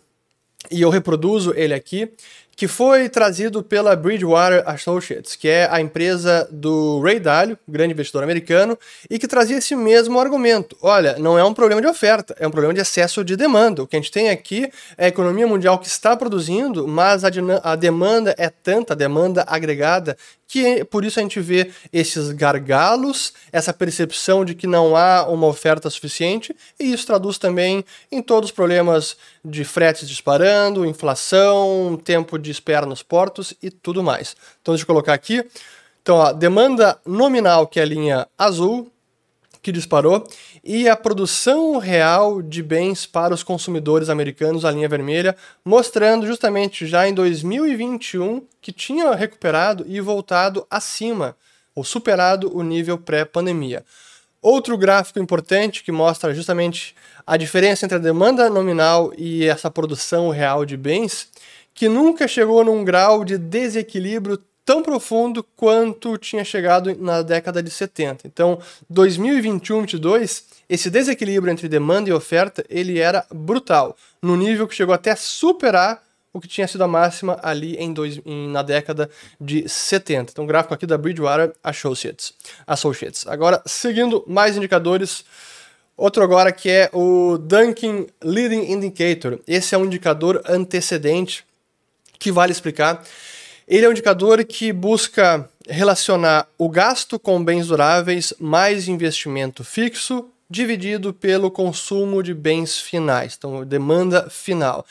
e 0.70 0.80
eu 0.80 0.88
reproduzo 0.88 1.52
ele 1.54 1.74
aqui, 1.74 2.10
que 2.56 2.68
foi 2.68 3.08
trazido 3.08 3.62
pela 3.62 3.96
Bridgewater 3.96 4.62
Associates, 4.66 5.36
que 5.36 5.48
é 5.48 5.68
a 5.70 5.80
empresa 5.80 6.48
do 6.50 7.00
Ray 7.00 7.18
Dalio, 7.18 7.58
grande 7.66 7.92
investidor 7.92 8.22
americano, 8.22 8.78
e 9.10 9.18
que 9.18 9.26
trazia 9.26 9.58
esse 9.58 9.74
mesmo 9.74 10.18
argumento. 10.18 10.76
Olha, 10.80 11.16
não 11.18 11.38
é 11.38 11.44
um 11.44 11.54
problema 11.54 11.80
de 11.80 11.86
oferta, 11.86 12.34
é 12.38 12.46
um 12.46 12.50
problema 12.50 12.74
de 12.74 12.80
excesso 12.80 13.24
de 13.24 13.36
demanda. 13.36 13.82
O 13.82 13.86
que 13.86 13.96
a 13.96 13.98
gente 13.98 14.10
tem 14.10 14.30
aqui 14.30 14.70
é 14.96 15.06
a 15.06 15.08
economia 15.08 15.46
mundial 15.46 15.78
que 15.78 15.86
está 15.86 16.16
produzindo, 16.16 16.86
mas 16.86 17.24
a, 17.24 17.28
a 17.62 17.76
demanda 17.76 18.34
é 18.38 18.48
tanta, 18.48 18.92
a 18.92 18.96
demanda 18.96 19.44
agregada, 19.46 20.16
que 20.46 20.84
por 20.84 21.04
isso 21.04 21.18
a 21.18 21.22
gente 21.22 21.40
vê 21.40 21.70
esses 21.92 22.30
gargalos, 22.30 23.32
essa 23.50 23.72
percepção 23.72 24.44
de 24.44 24.54
que 24.54 24.66
não 24.66 24.96
há 24.96 25.26
uma 25.26 25.46
oferta 25.46 25.90
suficiente, 25.90 26.54
e 26.78 26.92
isso 26.92 27.06
traduz 27.06 27.38
também 27.38 27.84
em 28.12 28.22
todos 28.22 28.50
os 28.50 28.54
problemas 28.54 29.16
de 29.44 29.64
fretes 29.64 30.08
disparando, 30.08 30.86
inflação, 30.86 32.00
tempo 32.02 32.38
de 32.38 32.50
espera 32.50 32.86
nos 32.86 33.02
portos 33.02 33.54
e 33.62 33.70
tudo 33.70 34.02
mais. 34.02 34.34
Então, 34.62 34.72
deixa 34.72 34.82
eu 34.82 34.86
colocar 34.86 35.12
aqui. 35.12 35.44
Então, 36.02 36.20
a 36.20 36.32
demanda 36.32 36.98
nominal, 37.04 37.66
que 37.66 37.78
é 37.78 37.82
a 37.82 37.86
linha 37.86 38.28
azul, 38.38 38.90
que 39.64 39.72
disparou, 39.72 40.22
e 40.62 40.88
a 40.88 40.94
produção 40.94 41.78
real 41.78 42.42
de 42.42 42.62
bens 42.62 43.06
para 43.06 43.32
os 43.32 43.42
consumidores 43.42 44.10
americanos, 44.10 44.64
a 44.64 44.70
linha 44.70 44.88
vermelha, 44.88 45.34
mostrando 45.64 46.26
justamente 46.26 46.86
já 46.86 47.08
em 47.08 47.14
2021 47.14 48.42
que 48.60 48.70
tinha 48.70 49.14
recuperado 49.14 49.84
e 49.88 50.00
voltado 50.00 50.66
acima, 50.70 51.34
ou 51.74 51.82
superado 51.82 52.54
o 52.54 52.62
nível 52.62 52.98
pré-pandemia. 52.98 53.82
Outro 54.44 54.76
gráfico 54.76 55.18
importante 55.18 55.82
que 55.82 55.90
mostra 55.90 56.34
justamente 56.34 56.94
a 57.26 57.34
diferença 57.34 57.86
entre 57.86 57.96
a 57.96 57.98
demanda 57.98 58.50
nominal 58.50 59.10
e 59.16 59.46
essa 59.46 59.70
produção 59.70 60.28
real 60.28 60.66
de 60.66 60.76
bens, 60.76 61.30
que 61.72 61.88
nunca 61.88 62.28
chegou 62.28 62.62
num 62.62 62.84
grau 62.84 63.24
de 63.24 63.38
desequilíbrio 63.38 64.38
tão 64.62 64.82
profundo 64.82 65.42
quanto 65.56 66.18
tinha 66.18 66.44
chegado 66.44 66.94
na 67.00 67.22
década 67.22 67.62
de 67.62 67.70
70. 67.70 68.26
Então, 68.26 68.58
2021-22, 68.92 70.42
esse 70.68 70.90
desequilíbrio 70.90 71.50
entre 71.50 71.66
demanda 71.66 72.10
e 72.10 72.12
oferta, 72.12 72.62
ele 72.68 72.98
era 72.98 73.24
brutal, 73.32 73.96
no 74.20 74.36
nível 74.36 74.68
que 74.68 74.74
chegou 74.74 74.94
até 74.94 75.12
a 75.12 75.16
superar 75.16 76.03
o 76.34 76.40
que 76.40 76.48
tinha 76.48 76.66
sido 76.66 76.82
a 76.82 76.88
máxima 76.88 77.38
ali 77.42 77.76
em 77.76 77.92
dois, 77.92 78.20
em, 78.26 78.48
na 78.48 78.60
década 78.60 79.08
de 79.40 79.68
70. 79.68 80.32
Então, 80.32 80.44
gráfico 80.44 80.74
aqui 80.74 80.84
da 80.84 80.98
Bridgewater 80.98 81.52
Associates. 81.62 82.34
Associates. 82.66 83.24
Agora, 83.28 83.62
seguindo 83.64 84.24
mais 84.26 84.56
indicadores, 84.56 85.24
outro 85.96 86.24
agora 86.24 86.50
que 86.50 86.68
é 86.68 86.90
o 86.92 87.38
Dunkin 87.38 88.08
Leading 88.22 88.72
Indicator. 88.72 89.38
Esse 89.46 89.76
é 89.76 89.78
um 89.78 89.84
indicador 89.84 90.42
antecedente 90.46 91.44
que 92.18 92.32
vale 92.32 92.50
explicar. 92.50 93.04
Ele 93.68 93.86
é 93.86 93.88
um 93.88 93.92
indicador 93.92 94.44
que 94.44 94.72
busca 94.72 95.48
relacionar 95.68 96.48
o 96.58 96.68
gasto 96.68 97.16
com 97.16 97.42
bens 97.42 97.68
duráveis 97.68 98.34
mais 98.40 98.88
investimento 98.88 99.62
fixo 99.62 100.28
dividido 100.50 101.14
pelo 101.14 101.50
consumo 101.50 102.22
de 102.22 102.34
bens 102.34 102.78
finais, 102.78 103.34
então 103.38 103.64
demanda 103.64 104.28
final. 104.28 104.84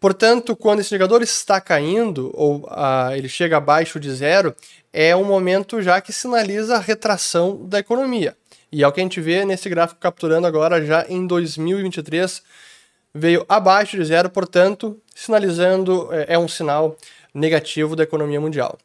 Portanto, 0.00 0.54
quando 0.54 0.80
esse 0.80 0.94
indicador 0.94 1.22
está 1.22 1.60
caindo 1.60 2.30
ou 2.34 2.66
ah, 2.70 3.10
ele 3.16 3.28
chega 3.28 3.56
abaixo 3.56 3.98
de 3.98 4.10
zero, 4.12 4.54
é 4.92 5.14
um 5.16 5.24
momento 5.24 5.82
já 5.82 6.00
que 6.00 6.12
sinaliza 6.12 6.76
a 6.76 6.80
retração 6.80 7.66
da 7.66 7.80
economia. 7.80 8.36
E 8.70 8.82
é 8.82 8.88
o 8.88 8.92
que 8.92 9.00
a 9.00 9.02
gente 9.02 9.20
vê 9.20 9.44
nesse 9.44 9.68
gráfico 9.68 10.00
capturando 10.00 10.46
agora 10.46 10.84
já 10.84 11.04
em 11.08 11.26
2023 11.26 12.42
veio 13.14 13.44
abaixo 13.48 13.96
de 13.96 14.04
zero, 14.04 14.30
portanto, 14.30 15.00
sinalizando 15.14 16.08
é, 16.12 16.34
é 16.34 16.38
um 16.38 16.46
sinal 16.46 16.96
negativo 17.34 17.96
da 17.96 18.02
economia 18.02 18.40
mundial, 18.40 18.78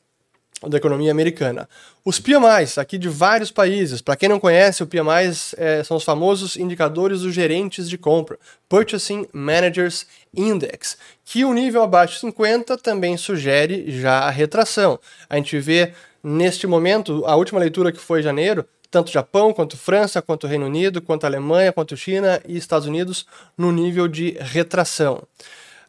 da 0.68 0.78
economia 0.78 1.12
americana. 1.12 1.68
Os 2.04 2.20
PMIs, 2.20 2.78
aqui 2.78 2.98
de 2.98 3.10
vários 3.10 3.52
países, 3.52 4.02
para 4.02 4.16
quem 4.16 4.30
não 4.30 4.40
conhece, 4.40 4.84
o 4.84 4.88
PMIs 4.88 5.56
é, 5.58 5.84
são 5.84 5.98
os 5.98 6.04
famosos 6.04 6.56
indicadores 6.56 7.22
dos 7.22 7.34
gerentes 7.34 7.90
de 7.90 7.98
compra, 7.98 8.38
Purchasing 8.68 9.28
Managers 9.32 10.06
Index, 10.36 10.98
que 11.24 11.46
o 11.46 11.54
nível 11.54 11.84
abaixo 11.84 12.16
de 12.16 12.20
50 12.22 12.78
também 12.78 13.18
sugere 13.18 13.86
já 13.92 14.20
a 14.20 14.30
retração. 14.30 15.00
A 15.30 15.36
gente 15.36 15.58
vê 15.60 15.94
neste 16.24 16.66
momento, 16.66 17.24
a 17.26 17.36
última 17.36 17.60
leitura 17.60 17.92
que 17.92 18.00
foi 18.00 18.22
em 18.22 18.24
janeiro, 18.24 18.66
tanto 18.90 19.12
Japão, 19.12 19.52
quanto 19.52 19.76
França, 19.76 20.22
quanto 20.22 20.46
Reino 20.46 20.68
Unido, 20.68 21.02
quanto 21.02 21.26
Alemanha, 21.26 21.74
quanto 21.74 21.98
China 21.98 22.40
e 22.48 22.56
Estados 22.56 22.88
Unidos 22.88 23.26
no 23.58 23.72
nível 23.72 24.08
de 24.08 24.38
retração. 24.40 25.24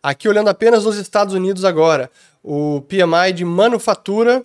Aqui 0.02 0.28
olhando 0.28 0.48
apenas 0.48 0.86
os 0.86 0.96
Estados 0.96 1.34
Unidos 1.34 1.64
agora, 1.64 2.10
o 2.42 2.82
PMI 2.82 3.32
de 3.34 3.44
manufatura, 3.44 4.44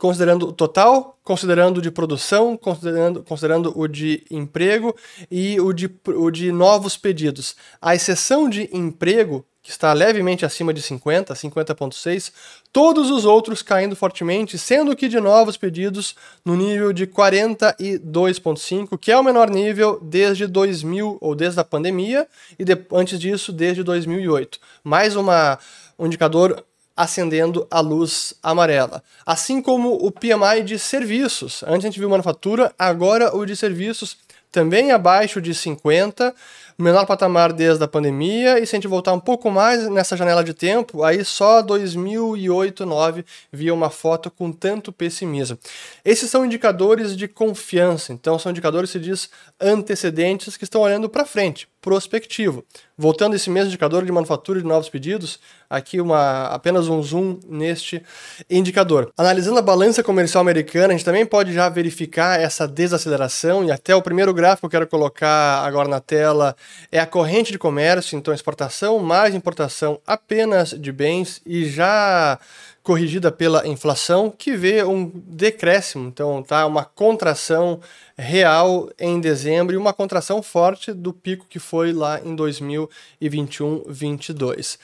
considerando 0.00 0.48
o 0.48 0.52
total, 0.52 1.18
considerando 1.22 1.76
o 1.76 1.82
de 1.82 1.90
produção, 1.90 2.56
considerando, 2.56 3.22
considerando 3.22 3.78
o 3.78 3.86
de 3.86 4.24
emprego 4.30 4.96
e 5.30 5.60
o 5.60 5.74
de, 5.74 5.90
o 6.06 6.30
de 6.30 6.50
novos 6.50 6.96
pedidos. 6.96 7.54
A 7.82 7.94
exceção 7.94 8.48
de 8.48 8.70
emprego, 8.72 9.44
que 9.62 9.70
está 9.70 9.92
levemente 9.92 10.46
acima 10.46 10.72
de 10.72 10.80
50, 10.80 11.34
50.6, 11.34 12.32
todos 12.72 13.10
os 13.10 13.26
outros 13.26 13.60
caindo 13.60 13.94
fortemente, 13.94 14.56
sendo 14.56 14.96
que 14.96 15.06
de 15.06 15.20
novos 15.20 15.58
pedidos 15.58 16.16
no 16.42 16.56
nível 16.56 16.94
de 16.94 17.06
42.5, 17.06 18.96
que 18.98 19.12
é 19.12 19.18
o 19.18 19.22
menor 19.22 19.50
nível 19.50 20.00
desde 20.02 20.46
2000 20.46 21.18
ou 21.20 21.34
desde 21.34 21.60
a 21.60 21.64
pandemia 21.64 22.26
e 22.58 22.64
de, 22.64 22.74
antes 22.90 23.20
disso 23.20 23.52
desde 23.52 23.82
2008. 23.82 24.58
Mais 24.82 25.14
uma 25.14 25.58
um 25.98 26.06
indicador 26.06 26.64
acendendo 27.00 27.66
a 27.70 27.80
luz 27.80 28.34
amarela. 28.42 29.02
Assim 29.24 29.62
como 29.62 29.94
o 29.94 30.12
PMI 30.12 30.62
de 30.62 30.78
serviços. 30.78 31.62
Antes 31.62 31.86
a 31.86 31.88
gente 31.88 31.98
viu 31.98 32.10
manufatura, 32.10 32.74
agora 32.78 33.34
o 33.34 33.46
de 33.46 33.56
serviços 33.56 34.18
também 34.52 34.90
abaixo 34.90 35.40
de 35.40 35.54
50, 35.54 36.34
menor 36.76 37.06
patamar 37.06 37.52
desde 37.52 37.82
a 37.84 37.88
pandemia, 37.88 38.58
e 38.58 38.66
se 38.66 38.74
a 38.74 38.76
gente 38.76 38.88
voltar 38.88 39.12
um 39.12 39.20
pouco 39.20 39.50
mais 39.50 39.88
nessa 39.88 40.16
janela 40.16 40.42
de 40.42 40.52
tempo, 40.52 41.02
aí 41.02 41.24
só 41.24 41.62
2008, 41.62 42.84
2009 42.84 43.24
via 43.52 43.72
uma 43.72 43.88
foto 43.88 44.30
com 44.30 44.50
tanto 44.52 44.92
pessimismo. 44.92 45.58
Esses 46.04 46.28
são 46.28 46.44
indicadores 46.44 47.16
de 47.16 47.28
confiança, 47.28 48.12
então 48.12 48.38
são 48.38 48.50
indicadores, 48.50 48.90
se 48.90 48.98
diz, 48.98 49.30
antecedentes 49.60 50.56
que 50.56 50.64
estão 50.64 50.80
olhando 50.80 51.08
para 51.08 51.24
frente, 51.24 51.68
prospectivo. 51.80 52.64
Voltando 52.96 53.32
a 53.32 53.36
esse 53.36 53.48
mesmo 53.48 53.68
indicador 53.68 54.04
de 54.04 54.12
manufatura 54.12 54.60
de 54.60 54.66
novos 54.66 54.88
pedidos, 54.88 55.40
aqui 55.68 56.00
uma, 56.00 56.46
apenas 56.48 56.88
um 56.88 57.02
zoom 57.02 57.40
neste 57.48 58.02
indicador. 58.48 59.10
Analisando 59.16 59.58
a 59.58 59.62
balança 59.62 60.02
comercial 60.02 60.42
americana, 60.42 60.88
a 60.88 60.92
gente 60.92 61.04
também 61.04 61.24
pode 61.24 61.52
já 61.52 61.68
verificar 61.68 62.38
essa 62.38 62.68
desaceleração 62.68 63.64
e 63.64 63.70
até 63.70 63.94
o 63.94 64.02
primeiro 64.02 64.34
gráfico 64.34 64.68
que 64.68 64.76
eu 64.76 64.80
quero 64.80 64.90
colocar 64.90 65.64
agora 65.64 65.88
na 65.88 66.00
tela 66.00 66.54
é 66.92 67.00
a 67.00 67.06
corrente 67.06 67.52
de 67.52 67.58
comércio, 67.58 68.18
então 68.18 68.34
exportação 68.34 68.98
mais 68.98 69.34
importação 69.34 69.98
apenas 70.06 70.70
de 70.70 70.92
bens 70.92 71.40
e 71.46 71.64
já 71.64 72.38
corrigida 72.82 73.30
pela 73.30 73.68
inflação, 73.68 74.30
que 74.30 74.56
vê 74.56 74.82
um 74.82 75.12
decréscimo, 75.14 76.08
então 76.08 76.42
tá 76.42 76.64
uma 76.66 76.82
contração 76.84 77.80
real 78.16 78.88
em 78.98 79.20
dezembro 79.20 79.74
e 79.74 79.78
uma 79.78 79.92
contração 79.92 80.42
forte 80.42 80.90
do 80.92 81.12
pico 81.12 81.44
que 81.48 81.58
foi 81.58 81.92
lá 81.92 82.18
em 82.20 82.34
2021-22. 82.34 84.78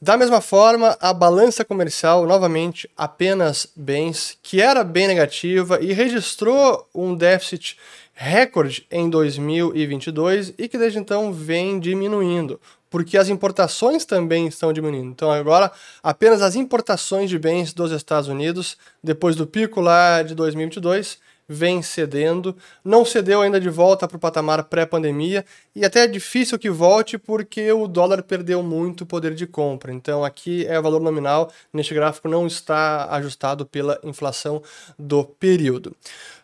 Da 0.00 0.16
mesma 0.16 0.40
forma, 0.40 0.96
a 1.00 1.12
balança 1.12 1.62
comercial, 1.64 2.26
novamente, 2.26 2.88
apenas 2.96 3.68
bens, 3.76 4.36
que 4.42 4.60
era 4.60 4.82
bem 4.82 5.06
negativa 5.06 5.78
e 5.80 5.92
registrou 5.92 6.88
um 6.92 7.14
déficit 7.14 7.76
recorde 8.12 8.84
em 8.90 9.08
2022 9.08 10.54
e 10.58 10.68
que 10.68 10.76
desde 10.76 10.98
então 10.98 11.32
vem 11.32 11.78
diminuindo. 11.78 12.60
Porque 12.92 13.16
as 13.16 13.30
importações 13.30 14.04
também 14.04 14.46
estão 14.46 14.70
diminuindo. 14.70 15.08
Então 15.08 15.32
agora 15.32 15.72
apenas 16.02 16.42
as 16.42 16.54
importações 16.54 17.30
de 17.30 17.38
bens 17.38 17.72
dos 17.72 17.90
Estados 17.90 18.28
Unidos, 18.28 18.76
depois 19.02 19.34
do 19.34 19.46
pico 19.46 19.80
lá 19.80 20.22
de 20.22 20.34
2022, 20.34 21.18
vem 21.48 21.80
cedendo, 21.80 22.54
não 22.84 23.02
cedeu 23.02 23.40
ainda 23.40 23.58
de 23.58 23.70
volta 23.70 24.06
para 24.06 24.16
o 24.18 24.20
patamar 24.20 24.64
pré-pandemia 24.64 25.42
e 25.74 25.86
até 25.86 26.04
é 26.04 26.06
difícil 26.06 26.58
que 26.58 26.68
volte 26.68 27.16
porque 27.16 27.72
o 27.72 27.88
dólar 27.88 28.22
perdeu 28.22 28.62
muito 28.62 29.06
poder 29.06 29.34
de 29.34 29.46
compra. 29.46 29.90
Então 29.90 30.22
aqui 30.22 30.66
é 30.66 30.78
valor 30.78 31.00
nominal, 31.00 31.50
neste 31.72 31.94
gráfico 31.94 32.28
não 32.28 32.46
está 32.46 33.08
ajustado 33.10 33.64
pela 33.64 33.98
inflação 34.04 34.62
do 34.98 35.24
período. 35.24 35.96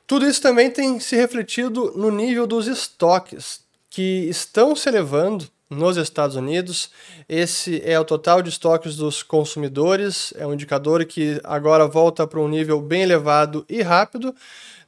Tudo 0.06 0.26
isso 0.26 0.40
também 0.40 0.70
tem 0.70 0.98
se 0.98 1.14
refletido 1.14 1.92
no 1.94 2.10
nível 2.10 2.46
dos 2.46 2.66
estoques, 2.66 3.60
que 3.90 4.26
estão 4.30 4.74
se 4.74 4.88
elevando 4.88 5.46
nos 5.70 5.96
Estados 5.96 6.36
Unidos. 6.36 6.90
Esse 7.28 7.82
é 7.84 7.98
o 7.98 8.04
total 8.04 8.42
de 8.42 8.48
estoques 8.48 8.96
dos 8.96 9.22
consumidores, 9.22 10.32
é 10.36 10.46
um 10.46 10.54
indicador 10.54 11.04
que 11.04 11.40
agora 11.44 11.86
volta 11.86 12.26
para 12.26 12.40
um 12.40 12.48
nível 12.48 12.80
bem 12.80 13.02
elevado 13.02 13.64
e 13.68 13.82
rápido. 13.82 14.34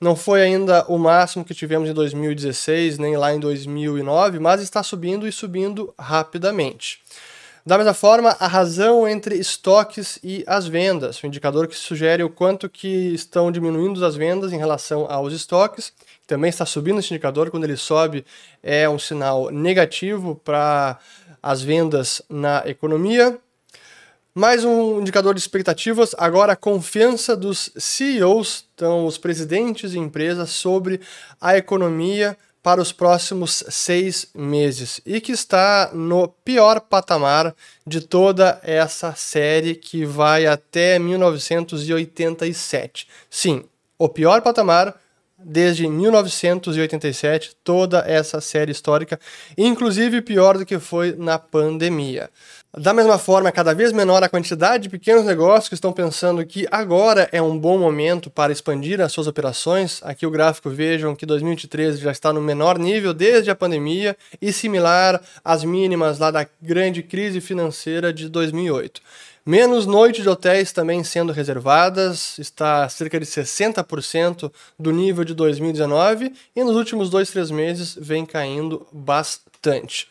Não 0.00 0.16
foi 0.16 0.40
ainda 0.40 0.84
o 0.88 0.96
máximo 0.96 1.44
que 1.44 1.54
tivemos 1.54 1.88
em 1.88 1.92
2016, 1.92 2.98
nem 2.98 3.16
lá 3.16 3.34
em 3.34 3.38
2009, 3.38 4.38
mas 4.38 4.62
está 4.62 4.82
subindo 4.82 5.28
e 5.28 5.32
subindo 5.32 5.92
rapidamente. 5.98 7.00
Da 7.66 7.76
mesma 7.76 7.92
forma, 7.92 8.34
a 8.40 8.46
razão 8.46 9.06
entre 9.06 9.36
estoques 9.36 10.18
e 10.24 10.42
as 10.46 10.66
vendas, 10.66 11.22
um 11.22 11.26
indicador 11.26 11.68
que 11.68 11.76
sugere 11.76 12.22
o 12.22 12.30
quanto 12.30 12.70
que 12.70 12.88
estão 12.88 13.52
diminuindo 13.52 14.02
as 14.04 14.16
vendas 14.16 14.52
em 14.52 14.56
relação 14.56 15.06
aos 15.10 15.34
estoques. 15.34 15.92
Também 16.30 16.48
está 16.48 16.64
subindo 16.64 17.00
esse 17.00 17.12
indicador, 17.12 17.50
quando 17.50 17.64
ele 17.64 17.76
sobe 17.76 18.24
é 18.62 18.88
um 18.88 19.00
sinal 19.00 19.50
negativo 19.50 20.40
para 20.44 20.96
as 21.42 21.60
vendas 21.60 22.22
na 22.30 22.62
economia. 22.66 23.36
Mais 24.32 24.64
um 24.64 25.00
indicador 25.00 25.34
de 25.34 25.40
expectativas, 25.40 26.14
agora 26.16 26.52
a 26.52 26.56
confiança 26.56 27.36
dos 27.36 27.72
CEOs, 27.76 28.64
então 28.72 29.06
os 29.06 29.18
presidentes 29.18 29.90
de 29.90 29.98
empresas, 29.98 30.50
sobre 30.50 31.00
a 31.40 31.56
economia 31.56 32.38
para 32.62 32.80
os 32.80 32.92
próximos 32.92 33.64
seis 33.68 34.28
meses 34.32 35.00
e 35.04 35.20
que 35.20 35.32
está 35.32 35.90
no 35.92 36.28
pior 36.28 36.80
patamar 36.80 37.56
de 37.84 38.00
toda 38.00 38.60
essa 38.62 39.16
série 39.16 39.74
que 39.74 40.04
vai 40.04 40.46
até 40.46 40.96
1987. 40.96 43.08
Sim, 43.28 43.64
o 43.98 44.08
pior 44.08 44.42
patamar 44.42 44.96
desde 45.44 45.88
1987, 45.88 47.56
toda 47.64 48.04
essa 48.06 48.40
série 48.40 48.72
histórica, 48.72 49.18
inclusive 49.56 50.20
pior 50.22 50.58
do 50.58 50.66
que 50.66 50.78
foi 50.78 51.14
na 51.16 51.38
pandemia. 51.38 52.30
Da 52.76 52.94
mesma 52.94 53.18
forma, 53.18 53.50
cada 53.50 53.74
vez 53.74 53.92
menor 53.92 54.22
a 54.22 54.28
quantidade 54.28 54.84
de 54.84 54.88
pequenos 54.88 55.24
negócios 55.24 55.68
que 55.68 55.74
estão 55.74 55.92
pensando 55.92 56.46
que 56.46 56.68
agora 56.70 57.28
é 57.32 57.42
um 57.42 57.58
bom 57.58 57.76
momento 57.76 58.30
para 58.30 58.52
expandir 58.52 59.00
as 59.00 59.10
suas 59.10 59.26
operações. 59.26 60.00
Aqui 60.04 60.24
o 60.24 60.30
gráfico 60.30 60.70
vejam 60.70 61.16
que 61.16 61.26
2023 61.26 61.98
já 61.98 62.12
está 62.12 62.32
no 62.32 62.40
menor 62.40 62.78
nível 62.78 63.12
desde 63.12 63.50
a 63.50 63.56
pandemia 63.56 64.16
e 64.40 64.52
similar 64.52 65.20
às 65.44 65.64
mínimas 65.64 66.20
lá 66.20 66.30
da 66.30 66.46
grande 66.62 67.02
crise 67.02 67.40
financeira 67.40 68.12
de 68.12 68.28
2008. 68.28 69.02
Menos 69.50 69.84
noites 69.84 70.22
de 70.22 70.28
hotéis 70.28 70.70
também 70.70 71.02
sendo 71.02 71.32
reservadas, 71.32 72.38
está 72.38 72.88
cerca 72.88 73.18
de 73.18 73.26
60% 73.26 74.48
do 74.78 74.92
nível 74.92 75.24
de 75.24 75.34
2019 75.34 76.32
e 76.54 76.62
nos 76.62 76.76
últimos 76.76 77.10
dois, 77.10 77.32
três 77.32 77.50
meses 77.50 77.98
vem 78.00 78.24
caindo 78.24 78.86
bastante. 78.92 80.06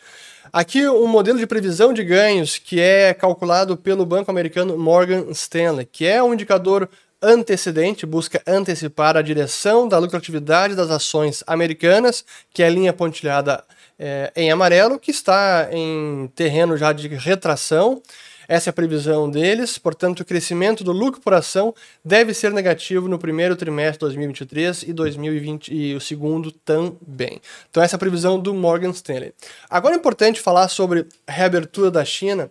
Aqui 0.52 0.86
um 0.90 1.08
modelo 1.08 1.40
de 1.40 1.48
previsão 1.48 1.94
de 1.94 2.04
ganhos 2.04 2.58
que 2.58 2.82
é 2.82 3.14
calculado 3.14 3.78
pelo 3.78 4.06
banco 4.06 4.30
americano 4.30 4.78
Morgan 4.78 5.28
Stanley, 5.32 5.86
que 5.86 6.06
é 6.06 6.22
um 6.22 6.34
indicador 6.34 6.90
antecedente, 7.22 8.06
busca 8.06 8.44
antecipar 8.46 9.16
a 9.16 9.22
direção 9.22 9.88
da 9.88 9.98
lucratividade 10.00 10.76
das 10.76 10.92
ações 10.92 11.46
americanas, 11.48 12.26
que 12.54 12.62
é 12.62 12.68
a 12.68 12.70
linha 12.70 12.92
pontilhada 12.92 13.64
é, 13.98 14.34
em 14.36 14.52
amarelo, 14.52 15.00
que 15.00 15.12
está 15.12 15.70
em 15.72 16.30
terreno 16.36 16.76
já 16.76 16.92
de 16.92 17.08
retração 17.08 18.02
essa 18.50 18.70
é 18.70 18.72
a 18.72 18.74
previsão 18.74 19.30
deles, 19.30 19.78
portanto, 19.78 20.22
o 20.22 20.26
crescimento 20.26 20.84
do 20.84 20.92
lucro 20.92 21.22
por 21.22 21.36
ação 21.36 21.72
deve 22.04 22.34
ser 22.34 22.52
negativo 22.52 23.08
no 23.08 23.20
primeiro 23.20 23.56
trimestre 23.56 24.00
de 24.00 24.16
2023 24.16 24.84
e 24.88 24.92
2020 24.92 25.72
e 25.72 25.94
o 25.94 26.02
segundo 26.02 26.52
também. 26.52 27.40
Então 27.70 27.84
essa 27.84 27.96
é 27.96 27.98
a 27.98 28.00
previsão 28.00 28.40
do 28.40 28.52
Morgan 28.52 28.90
Stanley. 28.90 29.34
Agora 29.70 29.94
é 29.94 30.00
importante 30.00 30.42
falar 30.42 30.68
sobre 30.68 31.06
reabertura 31.28 31.92
da 31.92 32.04
China, 32.04 32.50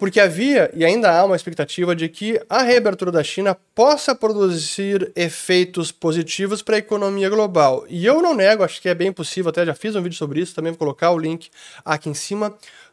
porque 0.00 0.18
havia 0.18 0.68
e 0.74 0.84
ainda 0.84 1.12
há 1.16 1.24
uma 1.24 1.36
expectativa 1.36 1.94
de 1.94 2.08
que 2.08 2.40
a 2.48 2.62
reabertura 2.62 3.12
da 3.12 3.22
China 3.22 3.56
possa 3.72 4.16
produzir 4.16 5.12
efeitos 5.14 5.92
positivos 5.92 6.60
para 6.60 6.74
a 6.74 6.78
economia 6.78 7.30
global. 7.30 7.84
E 7.88 8.04
eu 8.04 8.20
não 8.20 8.34
nego, 8.34 8.64
acho 8.64 8.82
que 8.82 8.88
é 8.88 8.94
bem 8.96 9.12
possível, 9.12 9.50
até 9.50 9.64
já 9.64 9.74
fiz 9.74 9.94
um 9.94 10.02
vídeo 10.02 10.16
sobre 10.16 10.40
isso, 10.40 10.56
também 10.56 10.72
vou 10.72 10.78
colocar 10.78 11.12
o 11.12 11.18
link 11.18 11.50
aqui 11.84 12.08
em 12.08 12.14
cima. 12.14 12.52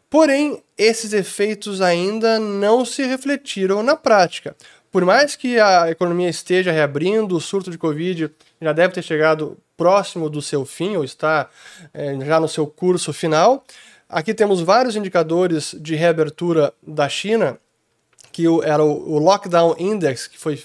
Porém, 0.09 0.63
esses 0.77 1.11
efeitos 1.11 1.81
ainda 1.81 2.39
não 2.39 2.85
se 2.85 3.03
refletiram 3.03 3.83
na 3.83 3.95
prática. 3.95 4.55
Por 4.89 5.03
mais 5.03 5.35
que 5.35 5.59
a 5.59 5.91
economia 5.91 6.29
esteja 6.29 6.71
reabrindo, 6.71 7.35
o 7.35 7.41
surto 7.41 7.69
de 7.69 7.77
Covid 7.77 8.31
já 8.61 8.71
deve 8.71 8.93
ter 8.93 9.01
chegado 9.01 9.57
próximo 9.75 10.29
do 10.29 10.41
seu 10.41 10.65
fim, 10.65 10.95
ou 10.95 11.03
está 11.03 11.49
é, 11.93 12.17
já 12.25 12.39
no 12.39 12.47
seu 12.47 12.65
curso 12.65 13.13
final. 13.13 13.63
Aqui 14.09 14.33
temos 14.33 14.61
vários 14.61 14.95
indicadores 14.95 15.75
de 15.79 15.93
reabertura 15.95 16.73
da 16.81 17.09
China, 17.09 17.59
que 18.31 18.45
era 18.63 18.83
o 18.83 19.19
Lockdown 19.19 19.75
Index, 19.77 20.27
que 20.27 20.37
foi 20.37 20.63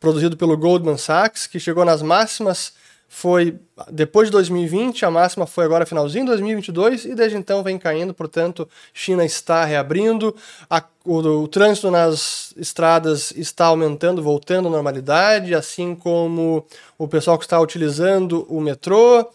produzido 0.00 0.36
pelo 0.36 0.56
Goldman 0.56 0.96
Sachs, 0.96 1.46
que 1.46 1.60
chegou 1.60 1.84
nas 1.84 2.00
máximas 2.00 2.72
foi 3.08 3.58
depois 3.90 4.28
de 4.28 4.32
2020, 4.32 5.06
a 5.06 5.10
máxima 5.10 5.46
foi 5.46 5.64
agora 5.64 5.86
finalzinho 5.86 6.26
de 6.26 6.30
2022 6.32 7.06
e 7.06 7.14
desde 7.14 7.38
então 7.38 7.62
vem 7.62 7.78
caindo, 7.78 8.12
portanto, 8.12 8.68
China 8.92 9.24
está 9.24 9.64
reabrindo, 9.64 10.36
a, 10.68 10.84
o, 11.04 11.16
o, 11.16 11.48
trânsito 11.48 11.90
nas 11.90 12.52
estradas 12.56 13.32
está 13.34 13.66
aumentando, 13.66 14.22
voltando 14.22 14.68
à 14.68 14.70
normalidade, 14.70 15.54
assim 15.54 15.94
como 15.94 16.66
o 16.98 17.08
pessoal 17.08 17.38
que 17.38 17.44
está 17.44 17.58
utilizando 17.58 18.46
o 18.48 18.60
metrô. 18.60 19.26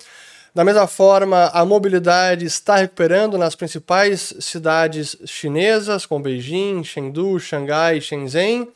Da 0.53 0.63
mesma 0.63 0.85
forma, 0.85 1.47
a 1.47 1.65
mobilidade 1.65 2.45
está 2.45 2.75
recuperando 2.75 3.39
nas 3.39 3.55
principais 3.55 4.35
cidades 4.39 5.17
chinesas, 5.25 6.05
como 6.05 6.23
Beijing, 6.23 6.83
Chengdu, 6.83 7.39
Xangai, 7.39 7.99
Shenzhen, 7.99 8.71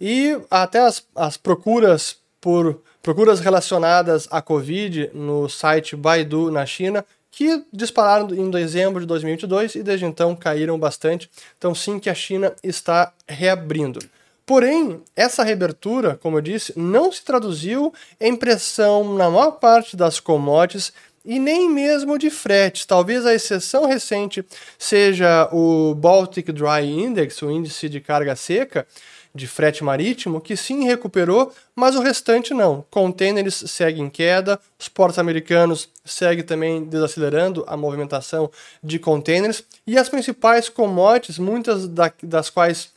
e 0.00 0.40
até 0.50 0.80
as, 0.80 1.04
as 1.14 1.36
procuras 1.36 2.16
por 2.40 2.80
procuras 3.02 3.40
relacionadas 3.40 4.28
à 4.30 4.42
Covid 4.42 5.10
no 5.14 5.48
site 5.48 5.96
Baidu 5.96 6.50
na 6.50 6.66
China, 6.66 7.04
que 7.30 7.64
dispararam 7.72 8.34
em 8.34 8.50
dezembro 8.50 9.00
de 9.00 9.06
2022 9.06 9.76
e 9.76 9.82
desde 9.82 10.04
então 10.04 10.34
caíram 10.34 10.78
bastante. 10.78 11.30
Então, 11.56 11.74
sim, 11.74 11.98
que 11.98 12.10
a 12.10 12.14
China 12.14 12.52
está 12.62 13.12
reabrindo. 13.28 14.00
Porém, 14.44 15.00
essa 15.14 15.44
reabertura, 15.44 16.18
como 16.20 16.38
eu 16.38 16.42
disse, 16.42 16.72
não 16.76 17.12
se 17.12 17.24
traduziu 17.24 17.94
em 18.20 18.34
pressão 18.34 19.14
na 19.14 19.30
maior 19.30 19.52
parte 19.52 19.96
das 19.96 20.18
commodities 20.18 20.92
e 21.24 21.38
nem 21.38 21.70
mesmo 21.70 22.18
de 22.18 22.30
fretes. 22.30 22.84
Talvez 22.84 23.24
a 23.24 23.32
exceção 23.32 23.86
recente 23.86 24.44
seja 24.76 25.48
o 25.52 25.94
Baltic 25.94 26.50
Dry 26.50 26.84
Index, 26.84 27.40
o 27.42 27.50
índice 27.50 27.88
de 27.88 28.00
carga 28.00 28.34
seca, 28.34 28.86
de 29.34 29.46
frete 29.46 29.84
marítimo, 29.84 30.40
que 30.40 30.56
sim 30.56 30.84
recuperou, 30.84 31.52
mas 31.74 31.94
o 31.94 32.00
restante 32.00 32.52
não. 32.52 32.84
Containers 32.90 33.64
seguem 33.66 34.06
em 34.06 34.10
queda, 34.10 34.58
os 34.78 34.88
portos 34.88 35.18
americanos 35.18 35.88
seguem 36.04 36.44
também 36.44 36.84
desacelerando 36.84 37.64
a 37.66 37.76
movimentação 37.76 38.50
de 38.82 38.98
containers, 38.98 39.62
e 39.86 39.96
as 39.96 40.08
principais 40.08 40.68
commodities, 40.68 41.38
muitas 41.38 41.88
das 42.22 42.50
quais 42.50 42.90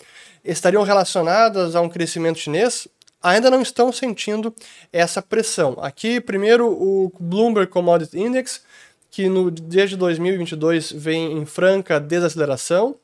estariam 0.44 0.84
relacionadas 0.84 1.76
a 1.76 1.82
um 1.82 1.90
crescimento 1.90 2.40
chinês, 2.40 2.88
ainda 3.22 3.50
não 3.50 3.62
estão 3.62 3.92
sentindo 3.92 4.54
essa 4.92 5.22
pressão. 5.22 5.78
Aqui, 5.82 6.20
primeiro, 6.20 6.68
o 6.68 7.12
Bloomberg 7.20 7.72
Commodity 7.72 8.20
Index, 8.20 8.62
que 9.10 9.30
no, 9.30 9.50
desde 9.50 9.96
2022 9.96 10.92
vem 10.92 11.38
em 11.38 11.46
franca 11.46 12.00
desaceleração, 12.00 12.96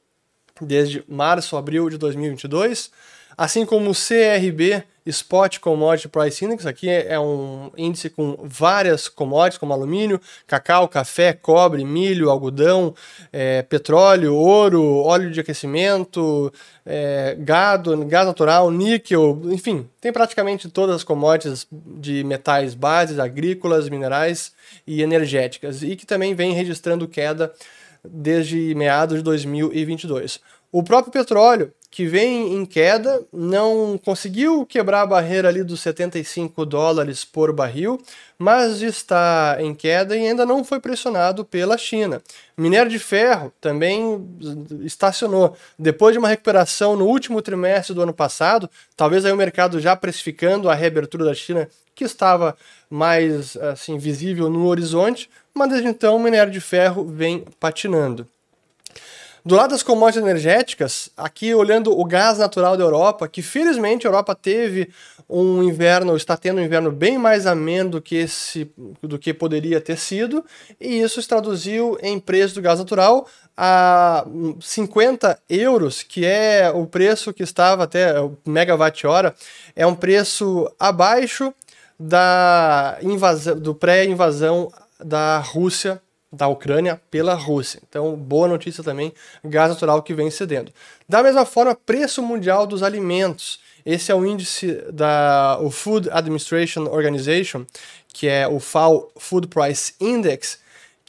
desde 0.59 1.03
março, 1.07 1.55
abril 1.55 1.89
de 1.89 1.97
2022 1.97 2.91
assim 3.39 3.65
como 3.65 3.91
o 3.91 3.93
CRB 3.93 4.83
Spot 5.05 5.59
Commodity 5.59 6.09
Price 6.09 6.43
Index, 6.43 6.65
aqui 6.65 6.89
é, 6.89 7.13
é 7.13 7.19
um 7.19 7.71
índice 7.77 8.09
com 8.09 8.37
várias 8.43 9.07
commodities, 9.07 9.57
como 9.57 9.71
alumínio, 9.71 10.19
cacau, 10.45 10.89
café, 10.89 11.31
cobre, 11.31 11.85
milho, 11.85 12.29
algodão, 12.29 12.93
é, 13.31 13.61
petróleo, 13.61 14.35
ouro, 14.35 14.83
óleo 14.97 15.31
de 15.31 15.39
aquecimento, 15.39 16.51
é, 16.85 17.37
gado, 17.39 18.05
gás 18.05 18.27
natural, 18.27 18.69
níquel, 18.69 19.39
enfim, 19.45 19.87
tem 20.01 20.11
praticamente 20.11 20.67
todas 20.67 20.97
as 20.97 21.03
commodities 21.05 21.65
de 21.71 22.25
metais 22.25 22.75
bases, 22.75 23.19
agrícolas, 23.19 23.87
minerais 23.87 24.51
e 24.85 25.01
energéticas, 25.01 25.81
e 25.81 25.95
que 25.95 26.05
também 26.05 26.35
vem 26.35 26.51
registrando 26.51 27.07
queda 27.07 27.53
desde 28.03 28.75
meados 28.75 29.19
de 29.19 29.23
2022. 29.23 30.41
O 30.71 30.83
próprio 30.83 31.11
petróleo, 31.11 31.73
que 31.91 32.05
vem 32.05 32.53
em 32.55 32.65
queda, 32.65 33.23
não 33.33 33.99
conseguiu 34.03 34.65
quebrar 34.65 35.01
a 35.01 35.07
barreira 35.07 35.47
ali 35.47 35.63
dos 35.63 35.81
75 35.81 36.63
dólares 36.65 37.25
por 37.25 37.51
barril, 37.51 37.99
mas 38.37 38.81
está 38.81 39.57
em 39.59 39.73
queda 39.73 40.15
e 40.15 40.27
ainda 40.27 40.45
não 40.45 40.63
foi 40.63 40.79
pressionado 40.79 41.43
pela 41.43 41.77
China. 41.77 42.21
Minério 42.55 42.91
de 42.91 42.99
ferro 42.99 43.51
também 43.59 44.23
estacionou. 44.81 45.57
Depois 45.77 46.13
de 46.13 46.19
uma 46.19 46.27
recuperação 46.27 46.95
no 46.95 47.07
último 47.07 47.41
trimestre 47.41 47.95
do 47.95 48.03
ano 48.03 48.13
passado, 48.13 48.69
talvez 48.95 49.25
aí 49.25 49.31
o 49.31 49.37
mercado 49.37 49.79
já 49.79 49.95
precificando 49.95 50.69
a 50.69 50.75
reabertura 50.75 51.25
da 51.25 51.33
China, 51.33 51.67
que 51.95 52.03
estava 52.03 52.55
mais 52.89 53.57
assim 53.57 53.97
visível 53.97 54.47
no 54.49 54.67
horizonte, 54.67 55.29
mas 55.53 55.69
desde 55.69 55.87
então 55.87 56.15
o 56.15 56.19
minério 56.19 56.53
de 56.53 56.61
ferro 56.61 57.03
vem 57.03 57.43
patinando. 57.59 58.27
Do 59.45 59.55
lado 59.55 59.71
das 59.71 59.83
commodities 59.83 60.21
energéticas, 60.21 61.09
aqui 61.15 61.53
olhando 61.55 61.97
o 61.97 62.03
gás 62.03 62.37
natural 62.37 62.75
da 62.75 62.83
Europa, 62.83 63.27
que 63.27 63.41
felizmente 63.41 64.05
a 64.05 64.09
Europa 64.09 64.35
teve 64.35 64.89
um 65.29 65.63
inverno, 65.63 66.15
está 66.15 66.35
tendo 66.35 66.59
um 66.59 66.63
inverno 66.63 66.91
bem 66.91 67.17
mais 67.17 67.47
ameno 67.47 67.91
do 67.91 68.01
que, 68.01 68.15
esse, 68.15 68.69
do 69.01 69.17
que 69.17 69.33
poderia 69.33 69.79
ter 69.79 69.97
sido, 69.97 70.43
e 70.79 70.99
isso 70.99 71.21
se 71.21 71.27
traduziu 71.27 71.97
em 72.01 72.19
preço 72.19 72.55
do 72.55 72.61
gás 72.61 72.79
natural 72.79 73.27
a 73.55 74.25
50 74.59 75.39
euros, 75.49 76.03
que 76.03 76.25
é 76.25 76.71
o 76.73 76.85
preço 76.85 77.33
que 77.33 77.43
estava 77.43 77.83
até 77.83 78.19
o 78.19 78.37
megawatt-hora, 78.45 79.33
é 79.75 79.85
um 79.85 79.95
preço 79.95 80.69
abaixo 80.77 81.53
da 81.97 82.97
invasão, 83.01 83.59
do 83.59 83.75
pré-invasão 83.75 84.71
da 85.03 85.39
Rússia 85.39 86.01
da 86.31 86.47
Ucrânia 86.47 87.01
pela 87.09 87.33
Rússia. 87.33 87.81
Então, 87.87 88.15
boa 88.15 88.47
notícia 88.47 88.83
também, 88.83 89.13
gás 89.43 89.69
natural 89.69 90.03
que 90.03 90.13
vem 90.13 90.29
cedendo. 90.29 90.71
Da 91.07 91.23
mesma 91.23 91.45
forma, 91.45 91.75
preço 91.75 92.21
mundial 92.21 92.67
dos 92.67 92.83
alimentos. 92.83 93.59
Esse 93.85 94.11
é 94.11 94.15
o 94.15 94.25
índice 94.25 94.83
da 94.91 95.57
o 95.61 95.71
Food 95.71 96.09
Administration 96.11 96.83
Organization, 96.85 97.65
que 98.13 98.27
é 98.27 98.47
o 98.47 98.59
FAO 98.59 99.11
Food 99.17 99.47
Price 99.47 99.93
Index, 99.99 100.59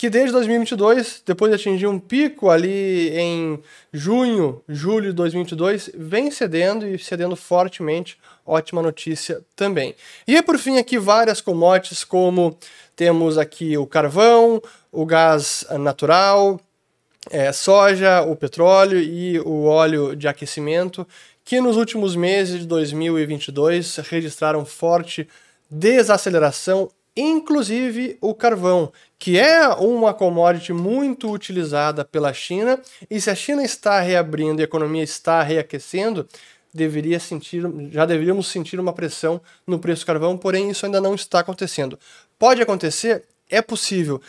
que 0.00 0.08
desde 0.08 0.32
2022, 0.32 1.22
depois 1.26 1.50
de 1.50 1.56
atingir 1.56 1.86
um 1.86 1.98
pico 1.98 2.48
ali 2.48 3.10
em 3.10 3.62
junho, 3.92 4.62
julho 4.66 5.08
de 5.08 5.12
2022, 5.12 5.90
vem 5.94 6.30
cedendo 6.30 6.88
e 6.88 6.98
cedendo 6.98 7.36
fortemente. 7.36 8.16
Ótima 8.46 8.80
notícia 8.80 9.42
também. 9.54 9.94
E 10.26 10.40
por 10.40 10.56
fim 10.56 10.78
aqui 10.78 10.96
várias 10.96 11.42
commodities 11.42 12.02
como 12.02 12.56
temos 12.96 13.36
aqui 13.36 13.76
o 13.76 13.86
carvão, 13.86 14.62
o 14.90 15.04
gás 15.04 15.66
natural, 15.78 16.58
é, 17.30 17.52
soja, 17.52 18.22
o 18.22 18.34
petróleo 18.34 18.98
e 18.98 19.38
o 19.40 19.64
óleo 19.64 20.16
de 20.16 20.26
aquecimento, 20.26 21.06
que 21.44 21.60
nos 21.60 21.76
últimos 21.76 22.16
meses 22.16 22.60
de 22.60 22.66
2022 22.66 23.96
registraram 23.96 24.64
forte 24.64 25.28
desaceleração, 25.70 26.90
inclusive 27.16 28.16
o 28.20 28.35
carvão, 28.35 28.92
que 29.18 29.38
é 29.38 29.68
uma 29.68 30.14
commodity 30.14 30.73
muito 30.73 31.31
utilizada 31.31 32.05
pela 32.05 32.33
China, 32.33 32.81
e 33.11 33.20
se 33.20 33.31
a 33.31 33.35
China 33.35 33.62
está 33.62 34.01
reabrindo 34.01 34.61
e 34.61 34.62
a 34.62 34.64
economia 34.64 35.03
está 35.03 35.42
reaquecendo, 35.42 36.27
deveria 36.73 37.18
sentir, 37.18 37.62
já 37.90 38.07
deveríamos 38.07 38.46
sentir 38.46 38.79
uma 38.79 38.92
pressão 38.92 39.40
no 39.66 39.79
preço 39.79 40.03
do 40.03 40.07
carvão, 40.07 40.37
porém 40.37 40.70
isso 40.70 40.87
ainda 40.87 41.01
não 41.01 41.14
está 41.14 41.40
acontecendo. 41.40 41.99
Pode 42.38 42.62
acontecer? 42.62 43.25
É 43.49 43.61
possível 43.61 44.20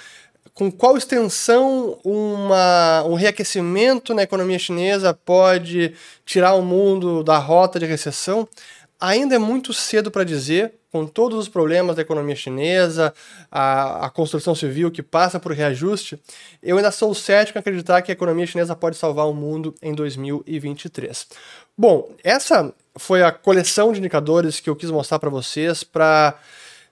com 0.54 0.72
qual 0.72 0.98
extensão 0.98 1.98
uma, 2.04 3.04
um 3.04 3.14
reaquecimento 3.14 4.14
na 4.14 4.24
economia 4.24 4.60
chinesa 4.60 5.14
pode 5.14 5.94
tirar 6.26 6.54
o 6.56 6.62
mundo 6.62 7.24
da 7.24 7.38
rota 7.38 7.80
de 7.80 7.86
recessão, 7.86 8.48
ainda 9.00 9.36
é 9.36 9.40
muito 9.40 9.74
cedo 9.74 10.12
para 10.12 10.24
dizer, 10.24 10.74
com 10.92 11.06
todos 11.06 11.40
os 11.40 11.48
problemas 11.48 11.96
da 11.96 12.02
economia 12.02 12.36
chinesa, 12.36 13.14
a, 13.50 14.06
a, 14.06 14.10
construção 14.10 14.54
civil 14.54 14.92
que 14.92 15.02
passa 15.02 15.40
por 15.40 15.54
reajuste, 15.54 16.22
eu 16.62 16.76
ainda 16.76 16.92
sou 16.92 17.16
cético 17.16 17.58
em 17.58 17.62
acreditar 17.62 18.02
que 18.02 18.12
a 18.12 18.14
economia 18.14 18.46
chinesa 18.46 18.76
pode 18.76 18.98
salvar 18.98 19.28
o 19.28 19.34
mundo 19.34 19.74
em 19.82 19.94
2023. 19.94 21.28
Bom, 21.78 22.12
essa 22.24 22.74
foi 22.98 23.24
a 23.24 23.32
coleção 23.32 23.94
de 23.94 24.00
indicadores 24.00 24.60
que 24.60 24.70
eu 24.70 24.76
quis 24.76 24.92
mostrar 24.92 25.18
para 25.18 25.30
vocês 25.30 25.84
para 25.84 26.38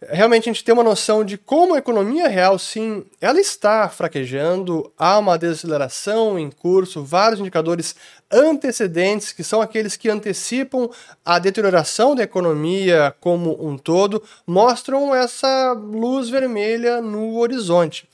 realmente 0.07 0.49
a 0.49 0.53
gente 0.53 0.63
ter 0.63 0.71
uma 0.71 0.83
noção 0.83 1.23
de 1.23 1.37
como 1.37 1.75
a 1.75 1.77
economia 1.77 2.27
real, 2.27 2.57
sim, 2.57 3.05
ela 3.19 3.39
está 3.39 3.89
fraquejando, 3.89 4.91
há 4.97 5.19
uma 5.19 5.37
desaceleração 5.37 6.39
em 6.39 6.49
curso, 6.49 7.03
vários 7.03 7.39
indicadores 7.39 7.95
antecedentes, 8.31 9.33
que 9.33 9.43
são 9.43 9.61
aqueles 9.61 9.97
que 9.97 10.09
antecipam 10.09 10.89
a 11.25 11.37
deterioração 11.37 12.15
da 12.15 12.23
economia 12.23 13.13
como 13.19 13.57
um 13.65 13.77
todo, 13.77 14.23
mostram 14.47 15.13
essa 15.13 15.73
luz 15.73 16.29
vermelha 16.29 17.01
no 17.01 17.37
horizonte. 17.37 18.07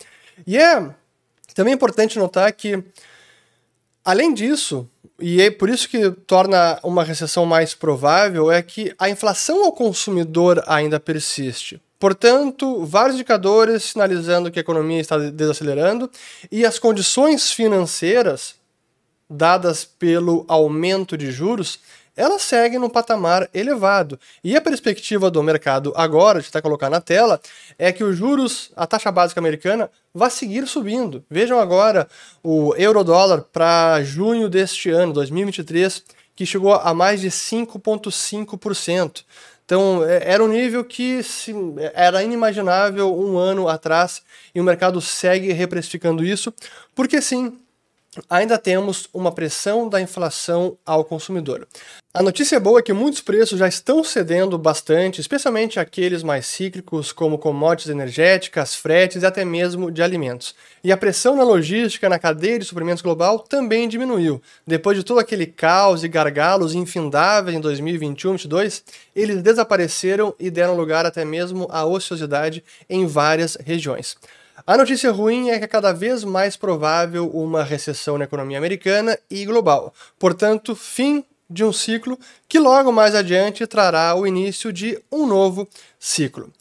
E 0.47 0.57
é 0.57 0.89
também 1.53 1.73
importante 1.73 2.17
notar 2.17 2.51
que, 2.51 2.83
além 4.03 4.33
disso, 4.33 4.89
e 5.19 5.41
é 5.41 5.49
por 5.49 5.69
isso 5.69 5.87
que 5.87 6.11
torna 6.11 6.79
uma 6.83 7.03
recessão 7.03 7.45
mais 7.45 7.73
provável, 7.73 8.51
é 8.51 8.61
que 8.61 8.93
a 8.99 9.09
inflação 9.09 9.63
ao 9.63 9.71
consumidor 9.71 10.63
ainda 10.67 10.99
persiste. 10.99 11.81
Portanto, 11.97 12.85
vários 12.85 13.15
indicadores 13.15 13.83
sinalizando 13.83 14.51
que 14.51 14.59
a 14.59 14.61
economia 14.61 14.99
está 14.99 15.17
desacelerando 15.17 16.09
e 16.51 16.65
as 16.65 16.77
condições 16.77 17.51
financeiras 17.51 18.55
dadas 19.29 19.85
pelo 19.85 20.45
aumento 20.47 21.17
de 21.17 21.31
juros 21.31 21.79
ela 22.15 22.39
segue 22.39 22.77
num 22.77 22.89
patamar 22.89 23.49
elevado. 23.53 24.19
E 24.43 24.55
a 24.55 24.61
perspectiva 24.61 25.29
do 25.29 25.43
mercado 25.43 25.93
agora, 25.95 26.41
de 26.41 26.47
até 26.47 26.61
colocar 26.61 26.89
na 26.89 27.01
tela, 27.01 27.39
é 27.77 27.91
que 27.91 28.03
os 28.03 28.17
juros, 28.17 28.71
a 28.75 28.87
taxa 28.87 29.11
básica 29.11 29.39
americana, 29.39 29.89
vai 30.13 30.29
seguir 30.29 30.67
subindo. 30.67 31.23
Vejam 31.29 31.59
agora 31.59 32.07
o 32.43 32.73
euro-dólar 32.75 33.41
para 33.51 34.01
junho 34.03 34.47
deste 34.47 34.89
ano, 34.89 35.13
2023, 35.13 36.03
que 36.35 36.45
chegou 36.45 36.73
a 36.73 36.93
mais 36.93 37.21
de 37.21 37.29
5,5%. 37.29 39.23
Então, 39.65 40.05
é, 40.05 40.31
era 40.31 40.43
um 40.43 40.47
nível 40.47 40.83
que 40.85 41.21
era 41.93 42.23
inimaginável 42.23 43.13
um 43.17 43.37
ano 43.37 43.67
atrás 43.67 44.21
e 44.53 44.61
o 44.61 44.63
mercado 44.63 45.01
segue 45.01 45.51
reprecificando 45.51 46.23
isso, 46.23 46.53
porque 46.93 47.19
sim, 47.19 47.57
ainda 48.29 48.57
temos 48.57 49.07
uma 49.13 49.31
pressão 49.31 49.87
da 49.89 50.01
inflação 50.01 50.77
ao 50.85 51.03
consumidor. 51.03 51.67
A 52.13 52.23
notícia 52.23 52.57
boa 52.61 52.79
é 52.79 52.81
que 52.81 52.93
muitos 52.93 53.19
preços 53.19 53.59
já 53.59 53.67
estão 53.67 54.01
cedendo 54.01 54.57
bastante, 54.57 55.19
especialmente 55.19 55.81
aqueles 55.81 56.23
mais 56.23 56.45
cíclicos, 56.45 57.11
como 57.11 57.37
commodities 57.37 57.91
energéticas, 57.91 58.73
fretes 58.73 59.21
e 59.21 59.25
até 59.25 59.43
mesmo 59.43 59.91
de 59.91 60.01
alimentos. 60.01 60.55
E 60.81 60.93
a 60.93 60.97
pressão 60.97 61.35
na 61.35 61.43
logística, 61.43 62.07
na 62.07 62.17
cadeia 62.17 62.57
de 62.57 62.63
suprimentos 62.63 63.01
global 63.01 63.39
também 63.39 63.89
diminuiu. 63.89 64.41
Depois 64.65 64.97
de 64.97 65.03
todo 65.03 65.19
aquele 65.19 65.45
caos 65.45 66.05
e 66.05 66.07
gargalos 66.07 66.73
infindáveis 66.73 67.57
em 67.57 67.59
2021 67.59 68.35
e 68.35 68.47
2022, 68.47 68.83
eles 69.15 69.41
desapareceram 69.41 70.33
e 70.39 70.49
deram 70.49 70.75
lugar 70.75 71.05
até 71.05 71.25
mesmo 71.25 71.67
à 71.69 71.85
ociosidade 71.85 72.63
em 72.89 73.05
várias 73.05 73.55
regiões. 73.55 74.15
A 74.67 74.75
notícia 74.75 75.11
ruim 75.11 75.51
é 75.51 75.59
que 75.59 75.65
é 75.65 75.67
cada 75.67 75.93
vez 75.93 76.23
mais 76.23 76.57
provável 76.57 77.29
uma 77.29 77.63
recessão 77.63 78.17
na 78.17 78.23
economia 78.23 78.57
americana 78.57 79.15
e 79.29 79.45
global. 79.45 79.93
Portanto, 80.17 80.75
fim 80.75 81.23
de 81.47 81.63
um 81.63 81.71
ciclo 81.71 82.17
que 82.49 82.57
logo 82.57 82.91
mais 82.91 83.13
adiante 83.13 83.67
trará 83.67 84.15
o 84.15 84.25
início 84.25 84.73
de 84.73 84.99
um 85.11 85.27
novo 85.27 85.69
ciclo. 85.99 86.51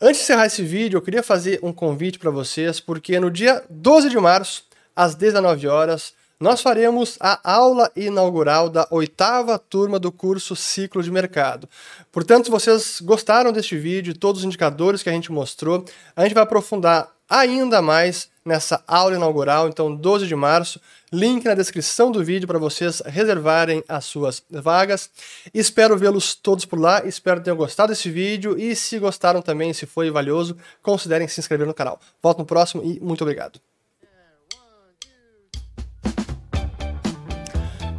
Antes 0.00 0.18
de 0.18 0.22
encerrar 0.22 0.46
esse 0.46 0.62
vídeo, 0.62 0.98
eu 0.98 1.02
queria 1.02 1.20
fazer 1.20 1.58
um 1.60 1.72
convite 1.72 2.16
para 2.16 2.30
vocês, 2.30 2.78
porque 2.78 3.18
no 3.18 3.28
dia 3.28 3.64
12 3.68 4.08
de 4.08 4.18
março, 4.20 4.62
às 4.94 5.16
19 5.16 5.66
horas, 5.66 6.14
nós 6.38 6.60
faremos 6.60 7.16
a 7.18 7.40
aula 7.42 7.90
inaugural 7.96 8.70
da 8.70 8.86
oitava 8.88 9.58
turma 9.58 9.98
do 9.98 10.12
curso 10.12 10.54
Ciclo 10.54 11.02
de 11.02 11.10
Mercado. 11.10 11.68
Portanto, 12.12 12.44
se 12.44 12.50
vocês 12.52 13.00
gostaram 13.00 13.50
deste 13.50 13.76
vídeo, 13.76 14.16
todos 14.16 14.42
os 14.42 14.46
indicadores 14.46 15.02
que 15.02 15.08
a 15.08 15.12
gente 15.12 15.32
mostrou, 15.32 15.84
a 16.14 16.22
gente 16.22 16.34
vai 16.34 16.44
aprofundar 16.44 17.17
ainda 17.28 17.82
mais 17.82 18.28
nessa 18.44 18.82
aula 18.88 19.14
inaugural, 19.14 19.68
então 19.68 19.94
12 19.94 20.26
de 20.26 20.34
março. 20.34 20.80
Link 21.12 21.44
na 21.44 21.54
descrição 21.54 22.10
do 22.10 22.24
vídeo 22.24 22.46
para 22.46 22.58
vocês 22.58 23.02
reservarem 23.04 23.84
as 23.88 24.04
suas 24.06 24.42
vagas. 24.50 25.10
Espero 25.52 25.96
vê-los 25.96 26.34
todos 26.34 26.64
por 26.64 26.78
lá, 26.78 27.04
espero 27.04 27.40
tenham 27.40 27.56
gostado 27.56 27.92
desse 27.92 28.10
vídeo 28.10 28.58
e 28.58 28.74
se 28.74 28.98
gostaram 28.98 29.42
também, 29.42 29.72
se 29.72 29.86
foi 29.86 30.10
valioso, 30.10 30.56
considerem 30.82 31.28
se 31.28 31.40
inscrever 31.40 31.66
no 31.66 31.74
canal. 31.74 32.00
Volto 32.22 32.38
no 32.38 32.46
próximo 32.46 32.82
e 32.82 32.98
muito 33.00 33.22
obrigado. 33.22 33.60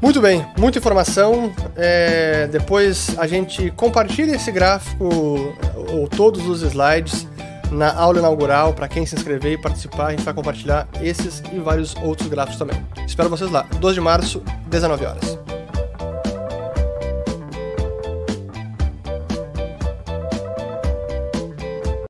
Muito 0.01 0.21
bem, 0.21 0.45
muita 0.57 0.79
informação. 0.79 1.53
É, 1.75 2.47
depois 2.47 3.17
a 3.19 3.27
gente 3.27 3.69
compartilha 3.71 4.35
esse 4.35 4.51
gráfico 4.51 5.05
ou 5.91 6.07
todos 6.07 6.47
os 6.47 6.61
slides 6.61 7.27
na 7.71 7.93
aula 7.93 8.19
inaugural, 8.19 8.73
para 8.73 8.87
quem 8.87 9.05
se 9.05 9.15
inscrever 9.15 9.53
e 9.53 9.57
participar, 9.57 10.07
a 10.07 10.11
gente 10.11 10.23
vai 10.23 10.33
compartilhar 10.33 10.87
esses 11.01 11.41
e 11.51 11.59
vários 11.59 11.95
outros 11.97 12.27
gráficos 12.27 12.57
também. 12.57 12.83
Espero 13.05 13.29
vocês 13.29 13.51
lá, 13.51 13.65
12 13.79 13.95
de 13.95 14.01
março, 14.01 14.43
19 14.67 15.05
horas. 15.05 15.48